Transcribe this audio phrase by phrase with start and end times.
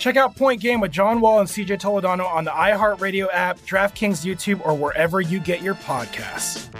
[0.00, 4.24] Check out Point Game with John Wall and CJ Toledano on the iHeartRadio app, DraftKings
[4.24, 6.74] YouTube, or wherever you get your podcasts.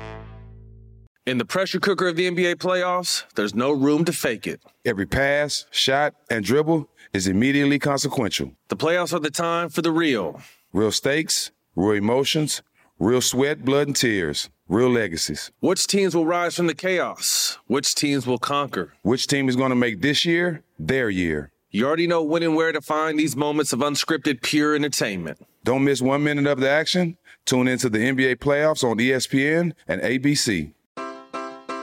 [1.27, 4.62] In the pressure cooker of the NBA playoffs, there's no room to fake it.
[4.87, 8.52] Every pass, shot, and dribble is immediately consequential.
[8.69, 10.41] The playoffs are the time for the real.
[10.73, 12.62] Real stakes, real emotions,
[12.98, 15.52] real sweat, blood, and tears, real legacies.
[15.60, 17.59] Which teams will rise from the chaos?
[17.66, 18.95] Which teams will conquer?
[19.02, 21.52] Which team is going to make this year their year?
[21.73, 25.38] You already know when and where to find these moments of unscripted, pure entertainment.
[25.62, 27.16] Don't miss one minute of the action.
[27.45, 30.73] Tune into the NBA playoffs on ESPN and ABC.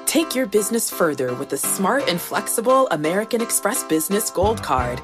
[0.06, 5.02] Take your business further with the smart and flexible American Express Business Gold Card.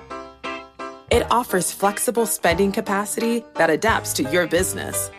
[1.10, 5.10] It offers flexible spending capacity that adapts to your business.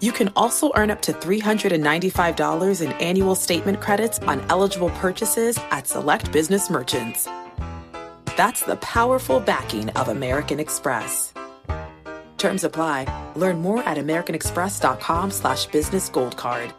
[0.00, 5.86] You can also earn up to $395 in annual statement credits on eligible purchases at
[5.86, 7.28] select business merchants.
[8.36, 11.32] That's the powerful backing of American Express.
[12.36, 13.32] Terms apply.
[13.34, 16.72] Learn more at americanexpress.com slash business gold card.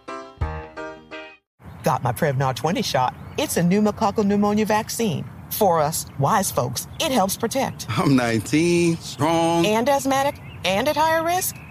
[1.84, 3.16] Got my Prevnar 20 shot.
[3.38, 5.26] It's a pneumococcal pneumonia vaccine.
[5.50, 7.88] For us, wise folks, it helps protect.
[7.90, 9.66] I'm 19, strong.
[9.66, 11.56] And asthmatic and at higher risk?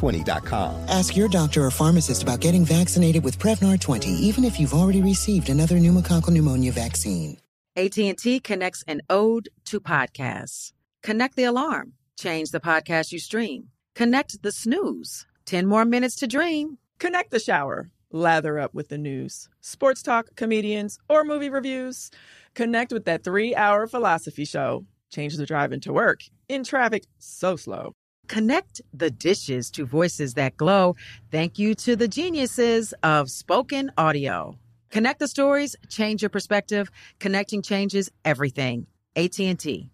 [0.00, 0.88] Prevnar20.com.
[0.88, 5.02] Ask your doctor or pharmacist about getting vaccinated with Prevnar 20, even if you've already
[5.02, 7.38] received another pneumococcal pneumonia vaccine.
[7.76, 10.72] AT&T connects an ode to podcasts.
[11.02, 11.92] Connect the alarm.
[12.18, 13.68] Change the podcast you stream.
[13.94, 15.26] Connect the snooze.
[15.46, 16.78] 10 more minutes to dream.
[16.98, 17.90] Connect the shower.
[18.12, 22.10] Lather up with the news, sports talk, comedians, or movie reviews.
[22.54, 24.84] Connect with that three hour philosophy show.
[25.10, 27.94] Change the drive into work in traffic so slow.
[28.30, 30.94] Connect the dishes to voices that glow.
[31.32, 34.56] Thank you to the geniuses of spoken audio.
[34.88, 36.92] Connect the stories, change your perspective.
[37.18, 38.86] Connecting changes everything.
[39.16, 39.90] AT&T.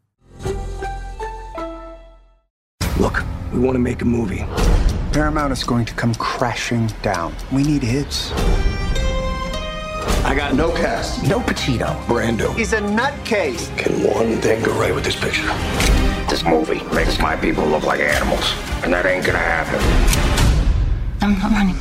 [3.00, 3.24] Look,
[3.54, 4.44] we want to make a movie.
[5.14, 7.34] Paramount is going to come crashing down.
[7.50, 8.32] We need hits.
[10.26, 11.22] I got no cast.
[11.28, 11.96] No Pacino.
[12.06, 12.52] Brando.
[12.56, 13.70] He's a nutcase.
[13.78, 15.46] Can one thing go right with this picture?
[16.28, 19.78] This movie makes my people look like animals, and that ain't gonna happen.
[21.20, 21.76] I'm not running.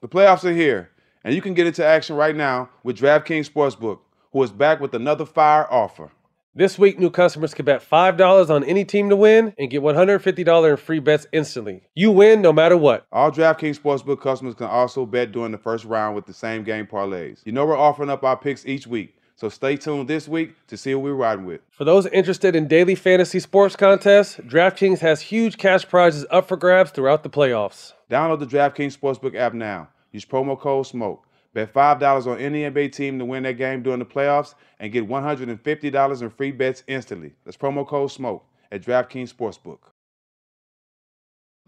[0.00, 0.90] The playoffs are here,
[1.22, 4.00] and you can get into action right now with DraftKings Sportsbook,
[4.32, 6.10] who is back with another fire offer.
[6.58, 10.70] This week, new customers can bet $5 on any team to win and get $150
[10.70, 11.82] in free bets instantly.
[11.94, 13.06] You win no matter what.
[13.12, 16.84] All DraftKings Sportsbook customers can also bet during the first round with the same game
[16.84, 17.42] parlays.
[17.44, 20.76] You know we're offering up our picks each week, so stay tuned this week to
[20.76, 21.60] see who we're riding with.
[21.70, 26.56] For those interested in daily fantasy sports contests, DraftKings has huge cash prizes up for
[26.56, 27.92] grabs throughout the playoffs.
[28.10, 29.90] Download the DraftKings Sportsbook app now.
[30.10, 31.22] Use promo code SMOKE.
[31.58, 35.08] Bet $5 on any NBA team to win that game during the playoffs and get
[35.08, 37.32] $150 in free bets instantly.
[37.44, 39.78] That's promo code SMOKE at DraftKings Sportsbook.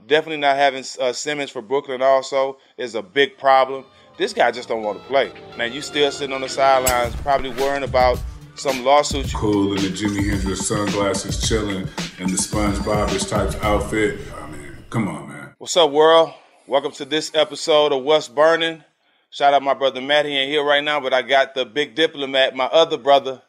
[0.06, 3.84] Definitely not having uh, Simmons for Brooklyn also is a big problem.
[4.16, 5.32] This guy just don't want to play.
[5.58, 8.22] Man, you still sitting on the sidelines probably worrying about
[8.54, 9.34] some lawsuit.
[9.34, 11.88] Cool in the Jimi Hendrix sunglasses, chilling
[12.20, 14.20] in the SpongeBob type outfit.
[14.40, 15.54] I mean, come on, man.
[15.58, 16.32] What's up, world?
[16.68, 18.84] Welcome to this episode of What's Burning.
[19.32, 20.26] Shout out my brother Matt.
[20.26, 23.40] He ain't here right now, but I got the big diplomat, my other brother,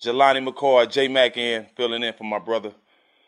[0.00, 2.72] Jelani McCoy, J Mac in, filling in for my brother.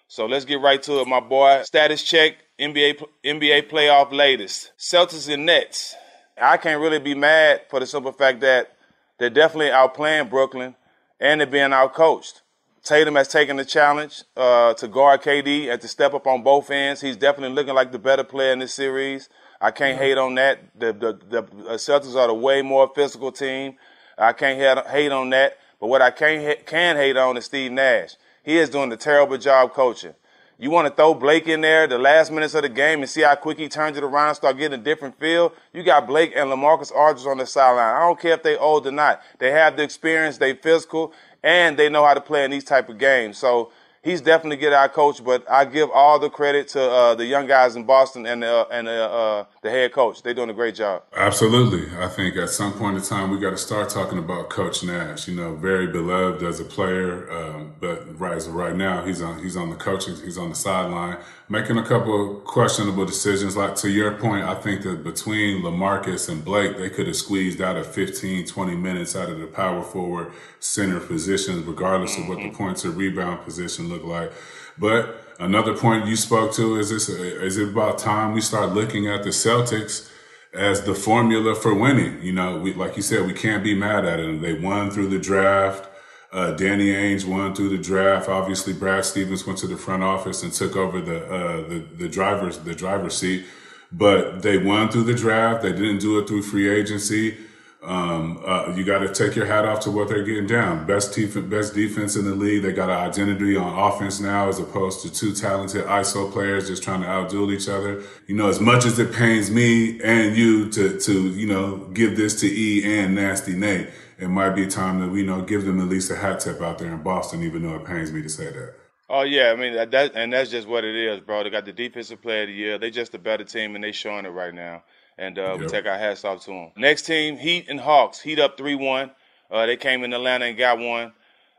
[0.07, 1.63] So let's get right to it, my boy.
[1.65, 4.71] Status check, NBA NBA playoff latest.
[4.79, 5.97] Celtics and Nets.
[6.41, 8.77] I can't really be mad for the simple fact that
[9.19, 10.77] they're definitely outplaying Brooklyn,
[11.19, 12.43] and they're being outcoached.
[12.85, 16.71] Tatum has taken the challenge uh, to guard KD and to step up on both
[16.71, 17.01] ends.
[17.01, 19.29] He's definitely looking like the better player in this series.
[19.61, 20.05] I can't mm-hmm.
[20.05, 20.59] hate on that.
[20.79, 21.43] The, the, the
[21.75, 23.77] Celtics are the way more physical team.
[24.19, 25.59] I can't hate, hate on that.
[25.81, 28.17] But what I can can hate on is Steve Nash.
[28.43, 30.15] He is doing a terrible job coaching.
[30.59, 33.21] You want to throw Blake in there the last minutes of the game and see
[33.21, 35.53] how quick he turns it around and start getting a different feel.
[35.75, 37.95] You got Blake and LaMarcus Aldridge on the sideline.
[37.95, 39.21] I don't care if they old or not.
[39.39, 41.13] They have the experience, they physical,
[41.43, 43.37] and they know how to play in these type of games.
[43.37, 43.71] So
[44.07, 47.47] he's definitely get our coach, but I give all the credit to uh, the young
[47.47, 50.23] guys in Boston and uh, and uh, uh, the head coach.
[50.23, 51.03] They're doing a great job.
[51.15, 54.83] Absolutely, I think at some point in time we got to start talking about Coach
[54.83, 55.29] Nash.
[55.29, 59.57] You know, very beloved as a player, um, but right right now he's on he's
[59.57, 61.19] on the coaching, he's on the sideline,
[61.49, 63.57] making a couple of questionable decisions.
[63.57, 67.61] Like to your point, I think that between LaMarcus and Blake, they could have squeezed
[67.61, 72.23] out of 15, 20 minutes out of the power forward center positions, regardless mm-hmm.
[72.23, 72.57] of what the mm-hmm.
[72.57, 74.33] points or rebound position look like.
[74.79, 79.07] But another point you spoke to is this: is it about time we start looking
[79.07, 80.11] at the Celtics?
[80.57, 82.21] as the formula for winning.
[82.23, 84.41] You know, we, like you said, we can't be mad at it.
[84.41, 85.89] They won through the draft.
[86.33, 88.29] Uh, Danny Ainge won through the draft.
[88.29, 92.09] Obviously, Brad Stevens went to the front office and took over the uh, the the
[92.09, 93.47] driver's the driver's seat.
[93.93, 95.63] But they won through the draft.
[95.63, 97.39] They didn't do it through free agency.
[97.87, 100.87] Um, uh, you got to take your hat off to what they're getting down.
[100.87, 102.65] Best defense, best defense in the league.
[102.65, 106.83] They got an identity on offense now, as opposed to two talented ISO players just
[106.83, 108.03] trying to outduel each other.
[108.27, 112.17] You know, as much as it pains me and you to to you know give
[112.17, 113.89] this to E and Nasty Nate,
[114.19, 116.61] it might be time that we you know give them at least a hat tip
[116.61, 118.75] out there in Boston, even though it pains me to say that.
[119.09, 121.45] Oh yeah, I mean that and that's just what it is, bro.
[121.45, 122.79] They got the defensive player of the year.
[122.79, 124.83] They just a better team, and they showing it right now
[125.19, 125.61] and uh, yep.
[125.61, 126.73] we take our hats off to them.
[126.77, 128.21] Next team, Heat and Hawks.
[128.21, 129.11] Heat up three one.
[129.51, 131.13] Uh, they came in Atlanta and got one.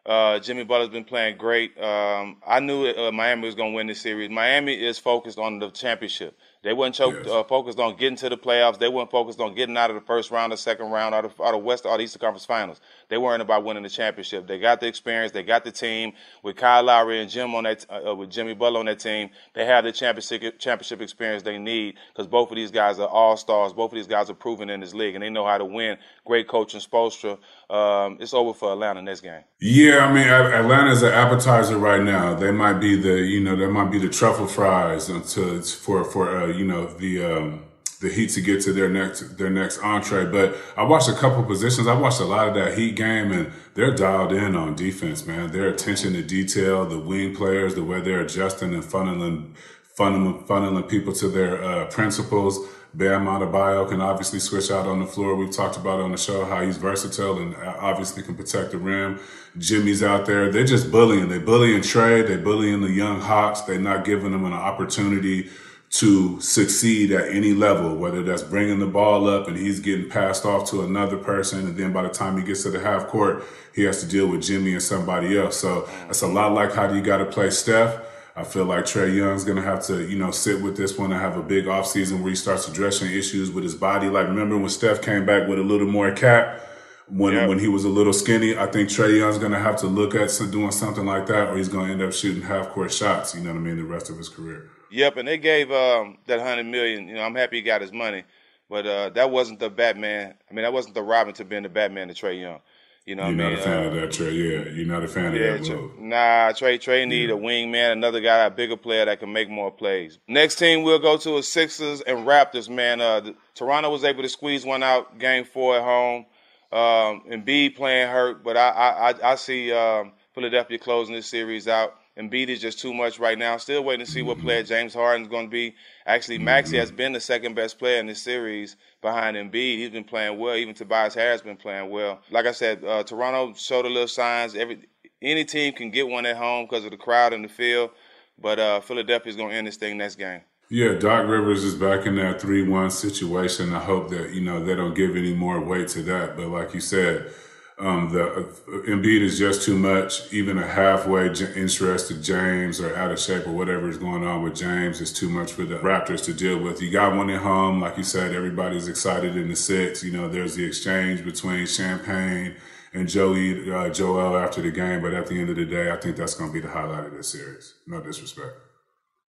[0.06, 1.78] Uh, Jimmy Butler's been playing great.
[1.82, 4.30] Um, I knew uh, Miami was going to win this series.
[4.30, 6.38] Miami is focused on the championship.
[6.64, 7.34] They weren't choked, yes.
[7.34, 8.80] uh, focused on getting to the playoffs.
[8.80, 11.40] They weren't focused on getting out of the first round, the second round, out of
[11.40, 12.82] out of West, out of Eastern Conference Finals.
[13.10, 14.48] They weren't about winning the championship.
[14.48, 15.32] They got the experience.
[15.32, 16.14] They got the team
[16.44, 19.30] with Kyle Lowry and Jim on that, uh, with Jimmy Butler on that team.
[19.54, 23.38] They have the championship championship experience they need because both of these guys are all
[23.38, 23.74] stars.
[23.74, 25.98] Both of these guys are proven in this league and they know how to win.
[26.28, 27.38] Great coaching, Spoelstra.
[27.70, 29.44] Um, it's over for Atlanta next game.
[29.62, 32.36] Yeah, I mean Atlanta's an appetizer right now.
[32.36, 36.04] They might be the you know they might be the truffle fries until it's for
[36.04, 37.24] for uh, you know the.
[37.24, 37.64] Um,
[38.00, 40.26] the Heat to get to their next their next entree.
[40.26, 41.88] But I watched a couple positions.
[41.88, 45.52] I watched a lot of that Heat game, and they're dialed in on defense, man.
[45.52, 49.56] Their attention to detail, the wing players, the way they're adjusting and funneling
[49.98, 52.60] funneling, funneling people to their uh, principles.
[52.94, 55.36] Bam Adebayo can obviously switch out on the floor.
[55.36, 58.78] We've talked about on the show how he's versatile and uh, obviously can protect the
[58.78, 59.20] rim.
[59.58, 60.52] Jimmy's out there.
[60.52, 61.30] They're just bullying.
[61.30, 62.26] They're bullying Trae.
[62.26, 63.62] They're bullying the young Hawks.
[63.62, 65.50] They're not giving them an opportunity
[65.90, 70.46] to succeed at any level, whether that's bringing the ball up and he's getting passed
[70.46, 71.66] off to another person.
[71.66, 73.44] And then by the time he gets to the half court,
[73.74, 75.58] he has to deal with Jimmy and somebody else.
[75.58, 78.02] So it's a lot like how do you got to play Steph.
[78.38, 81.12] I feel like Trae Young's going to have to, you know, sit with this one
[81.12, 84.10] and have a big offseason where he starts addressing issues with his body.
[84.10, 86.62] Like, remember when Steph came back with a little more cap
[87.08, 87.50] when yep.
[87.50, 88.56] when he was a little skinny?
[88.56, 91.58] I think Trae Young's going to have to look at doing something like that or
[91.58, 93.84] he's going to end up shooting half court shots, you know what I mean, the
[93.84, 94.70] rest of his career.
[94.92, 97.08] Yep, and they gave um, that hundred million.
[97.08, 98.24] You know, I'm happy he got his money,
[98.70, 100.36] but uh, that wasn't the Batman.
[100.50, 102.60] I mean, that wasn't the Robin to being the Batman to Trae Young.
[103.08, 103.60] You know, you're not mean?
[103.60, 104.34] a fan uh, of that Trae.
[104.34, 105.98] Yeah, you're not a fan yeah, of that move.
[105.98, 107.36] Nah, Trae Trae need yeah.
[107.36, 110.20] a wingman, another guy, a bigger player that can make more plays.
[110.28, 112.68] Next team we'll go to is Sixers and Raptors.
[112.68, 116.26] Man, uh, Toronto was able to squeeze one out, game four at home.
[116.70, 121.96] Um, Embiid playing hurt, but I I, I see um, Philadelphia closing this series out.
[122.18, 123.58] Embiid is just too much right now.
[123.58, 125.76] Still waiting to see what player James Harden's going to be.
[126.06, 129.78] Actually, Maxey has been the second best player in this series behind Embiid.
[129.78, 130.56] He's been playing well.
[130.56, 132.20] Even Tobias Harris has been playing well.
[132.32, 134.56] Like I said, uh, Toronto showed a little signs.
[134.56, 134.88] Every
[135.22, 137.92] any team can get one at home because of the crowd in the field,
[138.40, 140.42] but uh, Philadelphia's going to end this thing next game.
[140.70, 143.74] Yeah, Doc Rivers is back in that three-one situation.
[143.74, 146.36] I hope that you know they don't give any more weight to that.
[146.36, 147.32] But like you said
[147.80, 148.44] um, the uh,
[148.88, 150.34] Embiid is just too much.
[150.34, 154.56] Even a halfway interested James or out of shape or whatever is going on with
[154.56, 156.82] James is too much for the Raptors to deal with.
[156.82, 158.34] You got one at home, like you said.
[158.34, 160.04] Everybody's excited in the six.
[160.04, 162.56] You know, there's the exchange between Champagnie
[162.94, 165.04] and Joey uh, Joel after the game.
[165.04, 167.06] But at the end of the day, I think that's going to be the highlight
[167.06, 167.76] of this series.
[167.86, 168.67] No disrespect.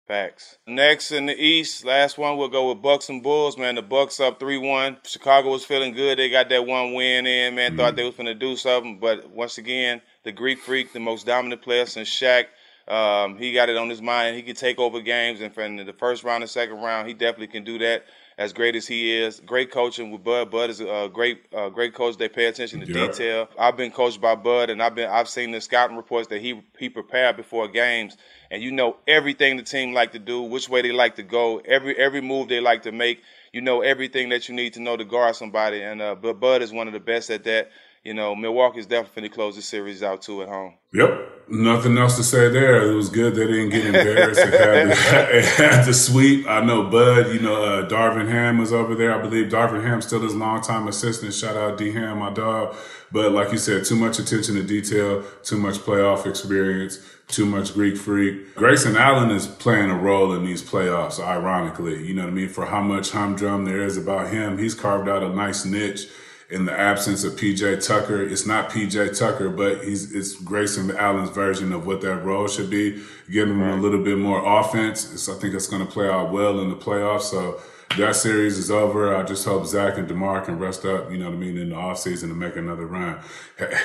[0.08, 0.58] Facts.
[0.68, 3.58] Next in the East, last one we'll go with Bucks and Bulls.
[3.58, 4.98] Man, the Bucks up three one.
[5.06, 6.20] Chicago was feeling good.
[6.20, 7.56] They got that one win in.
[7.56, 7.80] Man, mm-hmm.
[7.80, 11.62] thought they was gonna do something, but once again, the Greek Freak, the most dominant
[11.62, 12.48] player since Shaq.
[12.86, 14.36] Um, he got it on his mind.
[14.36, 17.48] He can take over games, and from the first round and second round, he definitely
[17.48, 18.04] can do that.
[18.36, 20.50] As great as he is, great coaching with Bud.
[20.50, 22.18] Bud is a great, uh, great coach.
[22.18, 23.12] They pay attention to yep.
[23.12, 23.48] detail.
[23.60, 26.62] I've been coached by Bud, and I've been, I've seen the scouting reports that he
[26.80, 28.18] he prepared before games,
[28.54, 31.58] and you know everything the team like to do, which way they like to go,
[31.58, 33.24] every every move they like to make.
[33.52, 36.62] You know everything that you need to know to guard somebody, and uh, but Bud
[36.62, 37.72] is one of the best at that
[38.04, 40.74] you know, Milwaukee's definitely going to close the series out too at home.
[40.94, 41.30] Yep.
[41.48, 42.92] Nothing else to say there.
[42.92, 45.42] It was good they didn't get embarrassed and had, the,
[45.86, 46.48] had sweep.
[46.48, 49.14] I know Bud, you know, uh, Darvin Ham was over there.
[49.18, 51.34] I believe Darvin Ham still his longtime assistant.
[51.34, 52.76] Shout out D Ham, my dog.
[53.12, 57.74] But like you said, too much attention to detail, too much playoff experience, too much
[57.74, 58.56] Greek freak.
[58.56, 62.06] Grayson Allen is playing a role in these playoffs, ironically.
[62.06, 62.50] You know what I mean?
[62.50, 66.08] For how much humdrum there is about him, he's carved out a nice niche
[66.54, 68.22] in the absence of PJ Tucker.
[68.22, 72.70] It's not PJ Tucker, but he's it's Grayson Allen's version of what that role should
[72.70, 73.02] be.
[73.30, 75.12] Giving him a little bit more offense.
[75.12, 77.24] It's, I think it's going to play out well in the playoffs.
[77.24, 77.60] So
[77.98, 79.16] that series is over.
[79.16, 81.70] I just hope Zach and DeMar can rest up, you know what I mean, in
[81.70, 83.20] the offseason to make another run.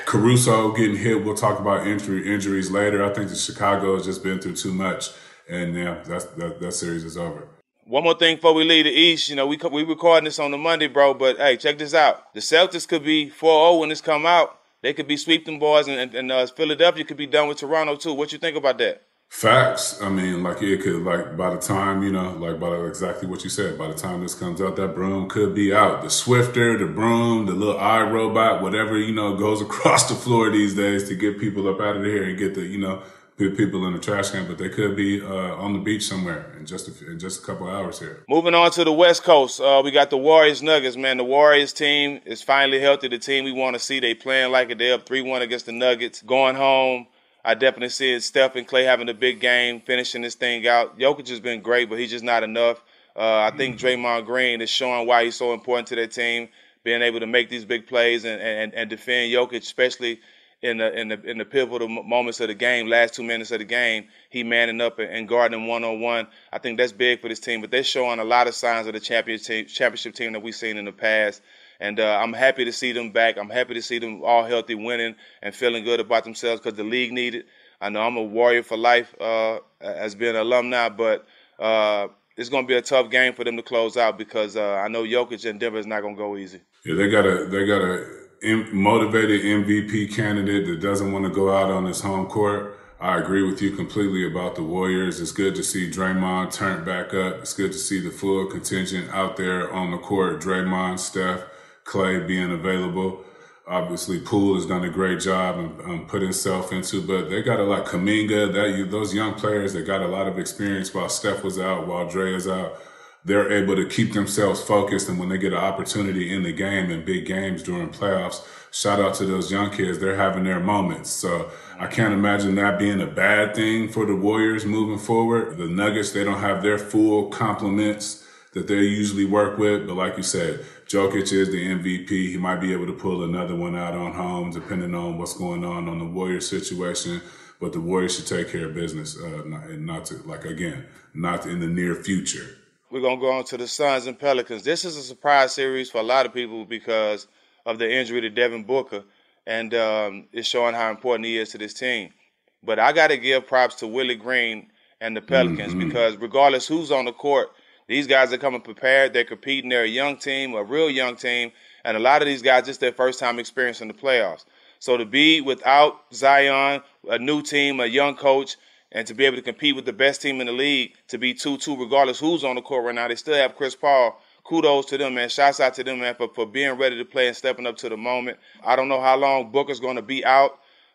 [0.05, 1.25] Caruso getting hit.
[1.25, 3.03] We'll talk about injury injuries later.
[3.03, 5.11] I think the Chicago has just been through too much.
[5.49, 7.49] And yeah, that's, that, that series is over.
[7.88, 10.50] One more thing before we leave the East, you know, we we recording this on
[10.50, 11.14] the Monday, bro.
[11.14, 14.61] But hey, check this out: the Celtics could be 4-0 when this come out.
[14.83, 17.57] They could be sweeping them, boys, and, and, and uh, Philadelphia could be done with
[17.57, 18.12] Toronto too.
[18.12, 19.04] What you think about that?
[19.30, 20.02] Facts.
[20.02, 23.42] I mean, like it could, like by the time you know, like by exactly what
[23.42, 23.78] you said.
[23.78, 26.02] By the time this comes out, that broom could be out.
[26.02, 30.50] The Swiffer, the broom, the little eye robot, whatever you know goes across the floor
[30.50, 33.02] these days to get people up out of here and get the you know
[33.38, 36.66] people in the trash can, but they could be uh, on the beach somewhere in
[36.66, 38.25] just a, in just a couple hours here.
[38.28, 40.97] Moving on to the West Coast, uh, we got the Warriors Nuggets.
[40.97, 43.07] Man, the Warriors team is finally healthy.
[43.07, 44.00] The team we want to see.
[44.00, 44.78] They playing like it.
[44.78, 46.21] They up three one against the Nuggets.
[46.23, 47.07] Going home.
[47.45, 48.18] I definitely see.
[48.21, 50.99] Steph and Klay having a big game, finishing this thing out.
[50.99, 52.83] Jokic has been great, but he's just not enough.
[53.14, 53.78] Uh, I think.
[53.78, 56.49] Draymond Green is showing why he's so important to their team,
[56.83, 60.21] being able to make these big plays and, and, and defend Jokic, especially–
[60.62, 63.59] in the in the in the pivotal moments of the game, last two minutes of
[63.61, 66.27] the game, he manning up and guarding one on one.
[66.53, 67.61] I think that's big for this team.
[67.61, 70.77] But they're showing a lot of signs of the championship championship team that we've seen
[70.77, 71.43] in the past.
[71.81, 73.38] And uh, I'm happy to see them back.
[73.38, 76.83] I'm happy to see them all healthy, winning, and feeling good about themselves because the
[76.83, 77.45] league needed.
[77.81, 81.25] I know I'm a warrior for life uh, as being an alumni, but
[81.61, 84.75] uh, it's going to be a tough game for them to close out because uh,
[84.75, 86.61] I know Jokic and Denver is not going to go easy.
[86.85, 91.54] Yeah, they got to they got to motivated MVP candidate that doesn't want to go
[91.57, 92.78] out on his home court.
[93.00, 95.21] I agree with you completely about the Warriors.
[95.21, 97.37] It's good to see Draymond turn back up.
[97.40, 100.40] It's good to see the full contingent out there on the court.
[100.40, 101.45] Draymond, Steph,
[101.85, 103.25] Klay being available.
[103.68, 107.61] Obviously, Poole has done a great job and um, put himself into, but they got
[107.61, 107.85] a lot.
[107.87, 111.87] Kuminga, that those young players that got a lot of experience while Steph was out,
[111.87, 112.80] while Dre is out
[113.25, 115.09] they're able to keep themselves focused.
[115.09, 119.01] And when they get an opportunity in the game and big games during playoffs, shout
[119.01, 119.99] out to those young kids.
[119.99, 121.11] They're having their moments.
[121.11, 125.59] So I can't imagine that being a bad thing for the Warriors moving forward.
[125.59, 129.87] The Nuggets, they don't have their full complements that they usually work with.
[129.87, 132.09] But like you said, Jokic is the MVP.
[132.09, 135.65] He might be able to pull another one out on home, depending on what's going
[135.65, 137.21] on on the Warriors situation.
[137.61, 141.61] But the Warriors should take care of business, uh, not to, like, again, not in
[141.61, 142.57] the near future.
[142.90, 144.62] We're gonna go on to the Suns and Pelicans.
[144.62, 147.26] This is a surprise series for a lot of people because
[147.66, 149.04] of the injury to Devin Booker,
[149.47, 152.14] and um, it's showing how important he is to this team.
[152.62, 154.68] But I got to give props to Willie Green
[155.02, 155.87] and the Pelicans mm-hmm.
[155.87, 157.50] because regardless who's on the court,
[157.88, 159.12] these guys are coming prepared.
[159.12, 159.68] They're competing.
[159.68, 161.52] They're a young team, a real young team,
[161.85, 164.47] and a lot of these guys just their first time experiencing the playoffs.
[164.78, 168.57] So to be without Zion, a new team, a young coach,
[168.92, 171.35] and to be able to compete with the best team in the league to be
[171.35, 173.09] 2-2 regardless who's on the court right now.
[173.09, 174.21] They still have Chris Paul.
[174.45, 175.28] Kudos to them, man.
[175.28, 177.90] Shouts out to them, man, for, for being ready to play and stepping up to
[177.90, 178.38] the moment.
[178.64, 180.52] I don't know how long Booker's going to be out,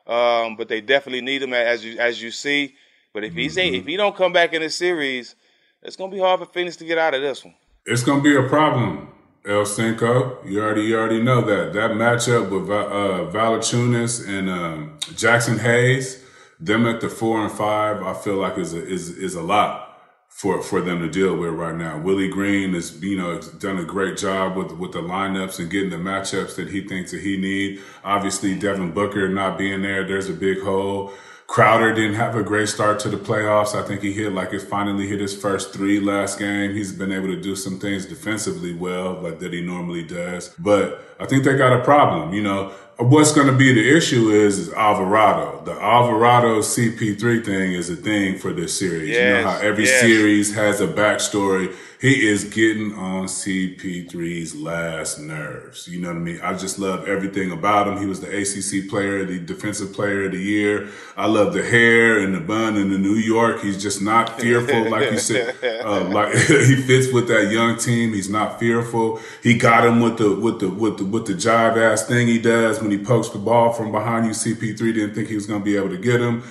[0.08, 2.74] um, but they definitely need him as you as you see.
[3.14, 3.76] But if he's mm-hmm.
[3.76, 5.36] if he don't come back in this series,
[5.84, 7.54] it's going to be hard for Phoenix to get out of this one.
[7.86, 9.10] It's going to be a problem.
[9.46, 14.98] El Cinco, you already you already know that that matchup with uh, Valanciunas and um,
[15.00, 16.23] Jaxson Hayes
[16.64, 20.00] them at the four and five, I feel like is a, is is a lot
[20.30, 22.00] for for them to deal with right now.
[22.00, 25.90] Willie Green has you know done a great job with with the lineups and getting
[25.90, 27.82] the matchups that he thinks that he need.
[28.04, 31.14] Obviously, Devin Booker not being there, there's a big hole.
[31.46, 33.76] Crowder didn't have a great start to the playoffs.
[33.76, 36.74] I think he hit like he finally hit his first three last game.
[36.74, 40.50] He's been able to do some things defensively well, like that he normally does.
[40.58, 42.34] But I think they got a problem.
[42.34, 45.62] You know, what's going to be the issue is, is Alvarado.
[45.66, 49.10] The Alvarado CP3 thing is a thing for this series.
[49.10, 50.02] Yes, you know how every yes.
[50.02, 51.74] series has a backstory.
[52.04, 55.88] He is getting on CP3's last nerves.
[55.88, 56.40] You know what I mean?
[56.44, 57.98] I just love everything about him.
[57.98, 60.90] He was the ACC player, the defensive player of the year.
[61.16, 63.62] I love the hair and the bun and the New York.
[63.62, 65.56] He's just not fearful, like you said.
[65.84, 68.14] Uh, like he fits with that young team.
[68.14, 69.20] He's not fearful.
[69.42, 72.40] He got him with the with the with the with the jive ass thing he
[72.40, 74.32] does when he pokes the ball from behind you.
[74.32, 76.44] CP3 didn't think he was going to be able to get him.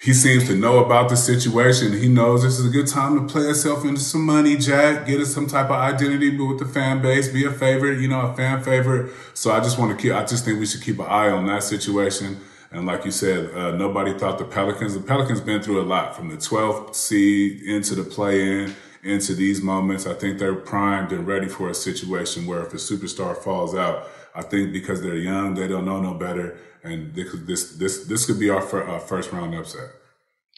[0.00, 1.92] He seems to know about the situation.
[1.92, 5.20] He knows this is a good time to play himself into some money, Jack, get
[5.20, 8.34] us some type of identity with the fan base, be a favorite, you know, a
[8.34, 9.12] fan favorite.
[9.34, 11.46] So I just want to keep, I just think we should keep an eye on
[11.48, 12.40] that situation.
[12.70, 16.16] And like you said, uh, nobody thought the Pelicans, the Pelicans been through a lot
[16.16, 20.06] from the 12th seed into the play in, into these moments.
[20.06, 24.08] I think they're primed and ready for a situation where if a superstar falls out,
[24.34, 26.58] I think because they're young, they don't know no better.
[26.82, 29.90] And this, this, this, this could be our, fir- our first round upset.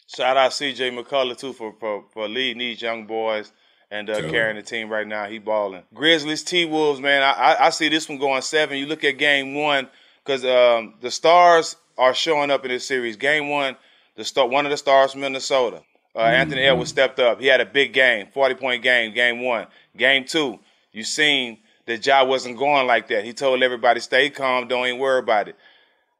[0.07, 3.51] Shout out CJ McCollum too for, for, for leading these young boys
[3.93, 5.25] and uh, carrying the team right now.
[5.25, 5.83] He balling.
[5.93, 7.21] Grizzlies T Wolves, man.
[7.21, 8.77] I, I I see this one going seven.
[8.77, 9.87] You look at game one
[10.23, 13.15] because um, the stars are showing up in this series.
[13.15, 13.75] Game one,
[14.15, 15.83] the star one of the stars from Minnesota.
[16.15, 17.39] Uh, Anthony Edwards stepped up.
[17.39, 19.13] He had a big game, forty point game.
[19.13, 19.67] Game one.
[19.95, 20.59] Game two,
[20.91, 23.25] you seen that Ja wasn't going like that.
[23.25, 25.55] He told everybody, "Stay calm, don't even worry about it."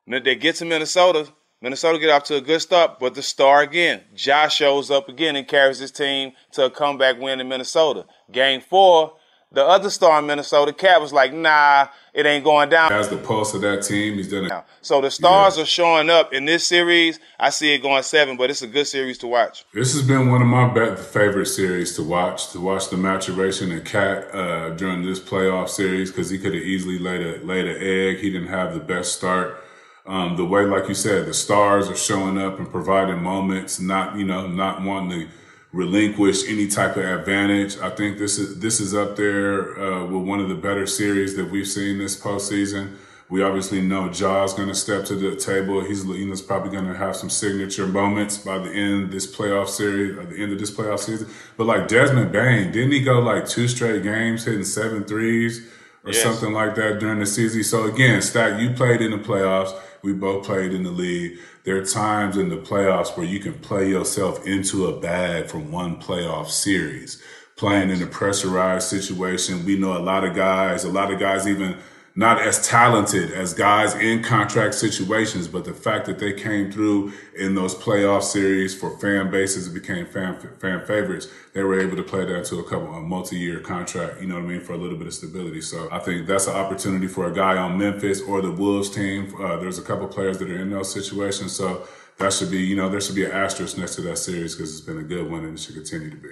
[0.08, 1.28] They get to Minnesota.
[1.62, 5.38] Minnesota get off to a good start, but the star again, Josh shows up again
[5.38, 8.06] and carries his team to a comeback win in Minnesota.
[8.30, 9.14] Game four,
[9.50, 12.94] the other star in Minnesota, KAT was like, nah, it ain't going down.
[12.94, 14.52] As the pulse of that team, he's done it.
[14.82, 17.20] So the stars are showing up in this series.
[17.40, 19.66] I see it going seven, but it's a good series to watch.
[19.74, 22.52] This has been one of my be- favorite series to watch.
[22.52, 26.64] To watch the maturation of KAT uh, during this playoff series because he could have
[26.64, 28.20] easily laid a laid an egg.
[28.20, 29.64] He didn't have the best start.
[30.06, 34.18] Um, the way, like you said, the stars are showing up and providing moments, not
[34.18, 35.28] you know, not wanting to
[35.74, 37.78] relinquish any type of advantage.
[37.80, 41.36] I think this is this is up there uh, with one of the better series
[41.36, 42.96] that we've seen this postseason.
[43.30, 45.84] We obviously know Ja's going to step to the table.
[45.84, 49.12] He's you know, he's probably going to have some signature moments by the end of
[49.12, 51.28] this playoff series, at the end of this playoff season.
[51.58, 55.66] But like Desmond Bane, didn't he go like two straight games hitting seven threes
[56.06, 56.22] or Yes.
[56.22, 57.64] something like that during the season?
[57.64, 59.74] So again, Stack, you played in the playoffs.
[60.04, 61.40] We both played in the league.
[61.64, 65.72] There are times in the playoffs where you can play yourself into a bag from
[65.72, 67.24] one playoff series.
[67.56, 69.64] Playing in a pressurized situation.
[69.64, 71.78] We know a lot of guys, a lot of guys even
[72.16, 77.12] not as talented as guys in contract situations, but the fact that they came through
[77.36, 81.96] in those playoff series for fan bases and became fan fan favorites, they were able
[81.96, 84.22] to play that to a couple a multi-year contract.
[84.22, 85.62] You know what I mean for a little bit of stability.
[85.62, 89.34] So I think that's an opportunity for a guy on Memphis or the Wolves team.
[89.42, 91.88] Uh, there's a couple players that are in those situations, so
[92.20, 94.72] that should be you know there should be an asterisk next to that series because
[94.72, 96.30] it's been a good one and it should continue to be.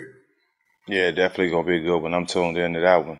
[0.88, 2.14] Yeah, definitely gonna be a good one.
[2.14, 3.20] I'm tuned into that one.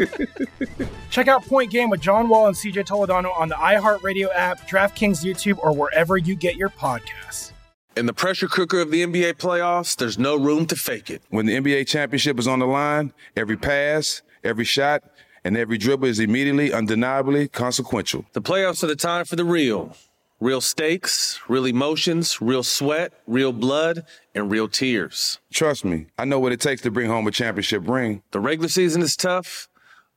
[1.10, 5.24] Check out Point Game with John Wall and CJ Toledano on the iHeartRadio app, DraftKings
[5.24, 7.52] YouTube, or wherever you get your podcasts.
[7.96, 11.22] In the pressure cooker of the NBA playoffs, there's no room to fake it.
[11.30, 15.02] When the NBA championship is on the line, every pass, every shot,
[15.44, 18.24] and every dribble is immediately, undeniably consequential.
[18.32, 19.96] The playoffs are the time for the real.
[20.40, 25.38] Real stakes, real emotions, real sweat, real blood, and real tears.
[25.52, 28.22] Trust me, I know what it takes to bring home a championship ring.
[28.30, 29.68] The regular season is tough,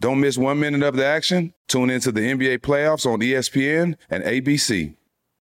[0.00, 1.52] Don't miss one minute of the action.
[1.66, 4.94] Tune into the NBA playoffs on ESPN and ABC.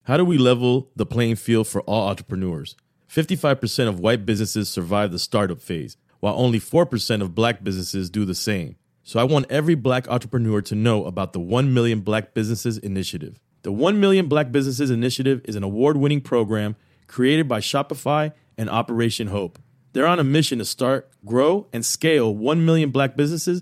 [0.04, 2.76] How do we level the playing field for all entrepreneurs?
[3.10, 8.26] 55% of white businesses survive the startup phase, while only 4% of black businesses do
[8.26, 8.76] the same.
[9.04, 13.40] So I want every black entrepreneur to know about the 1 Million Black Businesses Initiative.
[13.64, 16.76] The 1 Million Black Businesses Initiative is an award winning program
[17.08, 19.60] created by Shopify and Operation Hope.
[19.94, 23.62] They're on a mission to start, grow, and scale 1 million black businesses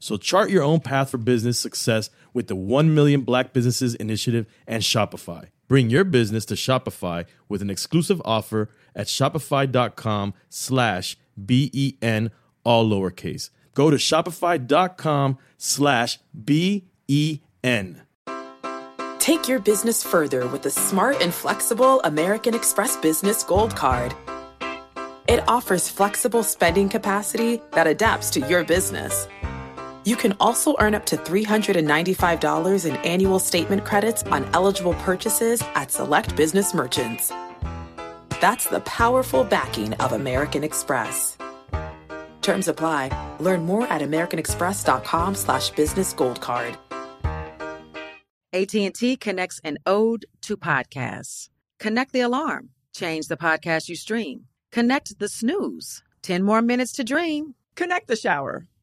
[0.00, 4.46] So chart your own path for business success with the 1 Million Black Businesses Initiative
[4.66, 5.48] and Shopify.
[5.68, 12.32] Bring your business to Shopify with an exclusive offer at shopify.com slash B-E-N,
[12.64, 13.50] all lowercase.
[13.74, 18.02] Go to shopify.com slash B-E-N.
[19.18, 24.14] Take your business further with the smart and flexible American Express Business Gold Card.
[25.28, 29.28] It offers flexible spending capacity that adapts to your business.
[30.04, 35.90] You can also earn up to $395 in annual statement credits on eligible purchases at
[35.90, 37.32] select business merchants.
[38.40, 41.36] That's the powerful backing of American Express.
[42.40, 43.10] Terms apply.
[43.40, 46.78] Learn more at americanexpress.com slash business gold card.
[48.52, 51.50] AT&T connects an ode to podcasts.
[51.78, 52.70] Connect the alarm.
[52.94, 54.46] Change the podcast you stream.
[54.72, 56.02] Connect the snooze.
[56.22, 57.54] 10 more minutes to dream.
[57.76, 58.66] Connect the shower.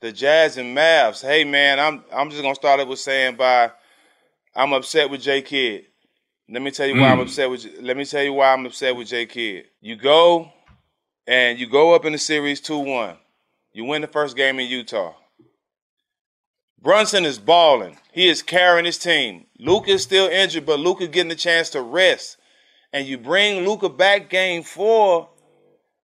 [0.00, 1.22] the Jazz and Mavs.
[1.22, 3.70] Hey man, I'm I'm just gonna start it with saying by
[4.54, 5.86] I'm upset with J Kidd.
[6.48, 7.22] Let me tell you why I'm Mm.
[7.22, 9.66] upset with let me tell you why I'm upset with J Kidd.
[9.80, 10.52] You go
[11.26, 13.16] and you go up in the series 2-1.
[13.72, 15.14] You win the first game in Utah.
[16.80, 17.98] Brunson is balling.
[18.12, 19.46] He is carrying his team.
[19.58, 22.36] Luka is still injured, but Luka getting a chance to rest.
[22.92, 25.28] And you bring Luka back game four,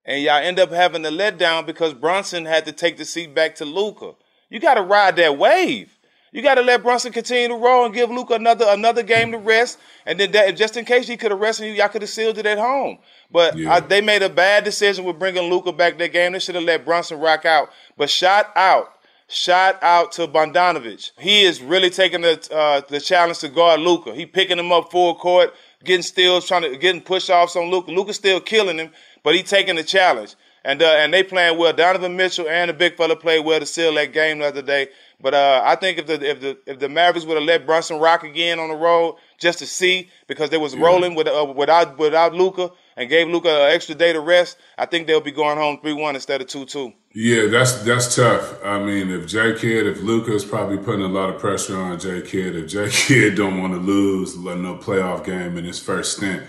[0.05, 3.55] and y'all end up having a letdown because Brunson had to take the seat back
[3.57, 4.13] to Luka.
[4.49, 5.99] You got to ride that wave.
[6.33, 9.39] You got to let Brunson continue to roll and give Luka another another game to
[9.39, 12.11] rest, and then that, just in case he could have rested, you, y'all could have
[12.11, 12.99] sealed it at home.
[13.31, 16.33] But I, they made a bad decision with bringing Luka back that game.
[16.33, 17.69] They should have let Brunson rock out.
[17.99, 18.95] But shot out,
[19.29, 21.11] shot out to Bogdanovic.
[21.19, 24.15] He is really taking the uh, the challenge to guard Luka.
[24.15, 25.53] He picking him up full court,
[25.85, 27.91] getting steals, trying to getting push offs on Luka.
[27.91, 28.91] Luka's still killing him,
[29.23, 30.35] but he taking the challenge.
[30.65, 31.73] And uh, and they playing well.
[31.73, 34.89] Donovan Mitchell and the big fella played well to seal that game the other day.
[35.21, 37.99] But uh, I think if the if the if the Mavericks would have let Brunson
[37.99, 41.99] rock again on the road just to see because they was rolling with uh, without
[41.99, 45.59] without Luka and gave Luka an extra day to rest, I think they'll be going
[45.59, 46.93] home three one instead of two two.
[47.13, 48.65] Yeah, that's that's tough.
[48.65, 52.23] I mean, if J Kidd, if Luka's probably putting a lot of pressure on J
[52.23, 56.17] Kidd, if J Kidd don't want to lose let no playoff game in his first
[56.17, 56.45] stint,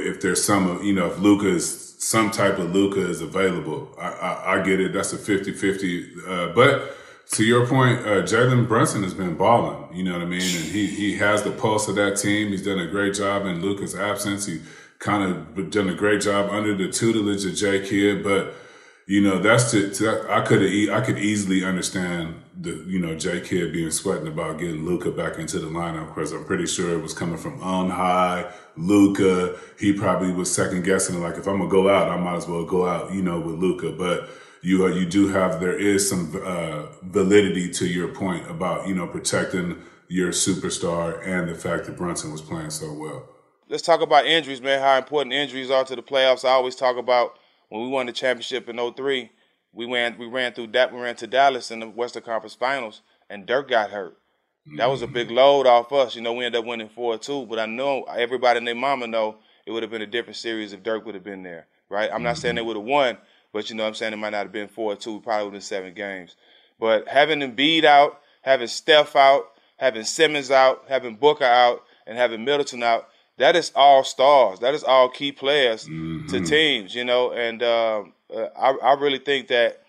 [0.00, 3.94] if there's some, of you know, if Luka is some type of Luka is available,
[3.98, 4.92] I, I, I get it.
[4.92, 6.26] That's a 50-50.
[6.26, 6.96] Uh, but
[7.32, 9.96] to your point, uh, Jalen Brunson has been balling.
[9.96, 12.48] You know what I mean, and he he has the pulse of that team.
[12.48, 14.46] He's done a great job in Luka's absence.
[14.46, 14.60] He
[14.98, 18.54] kind of done a great job under the tutelage of J Kidd, but
[19.06, 23.40] you know that's to, to I could I could easily understand the you know J
[23.40, 27.02] Kidd being sweating about getting Luka back into the lineup because I'm pretty sure it
[27.02, 28.50] was coming from on high.
[28.76, 32.48] Luka, he probably was second guessing like if I'm gonna go out, I might as
[32.48, 33.92] well go out, you know, with Luka.
[33.92, 34.28] but
[34.62, 39.06] you you do have there is some uh, validity to your point about you know
[39.06, 43.28] protecting your superstar and the fact that Brunson was playing so well.
[43.68, 44.80] Let's talk about injuries, man.
[44.80, 46.44] How important injuries are to the playoffs.
[46.44, 47.38] I always talk about
[47.72, 49.30] when we won the championship in 03,
[49.72, 53.00] we ran we ran through that we ran to Dallas in the Western Conference Finals,
[53.30, 54.18] and Dirk got hurt.
[54.76, 55.36] That was a big mm-hmm.
[55.36, 56.14] load off us.
[56.14, 59.06] You know, we ended up winning four two, but I know everybody and their mama
[59.06, 61.66] know it would have been a different series if Dirk would have been there.
[61.88, 62.10] Right?
[62.12, 62.68] I'm not saying they mm-hmm.
[62.68, 63.16] would have won,
[63.54, 65.14] but you know I'm saying it might not have been four two.
[65.14, 66.36] We Probably would have been seven games.
[66.78, 69.46] But having Embiid out, having Steph out,
[69.78, 74.60] having Simmons out, having Booker out, and having Middleton out, that is all stars.
[74.60, 76.26] That is all key players mm-hmm.
[76.28, 77.32] to teams, you know.
[77.32, 79.82] And uh, uh, I, I really think that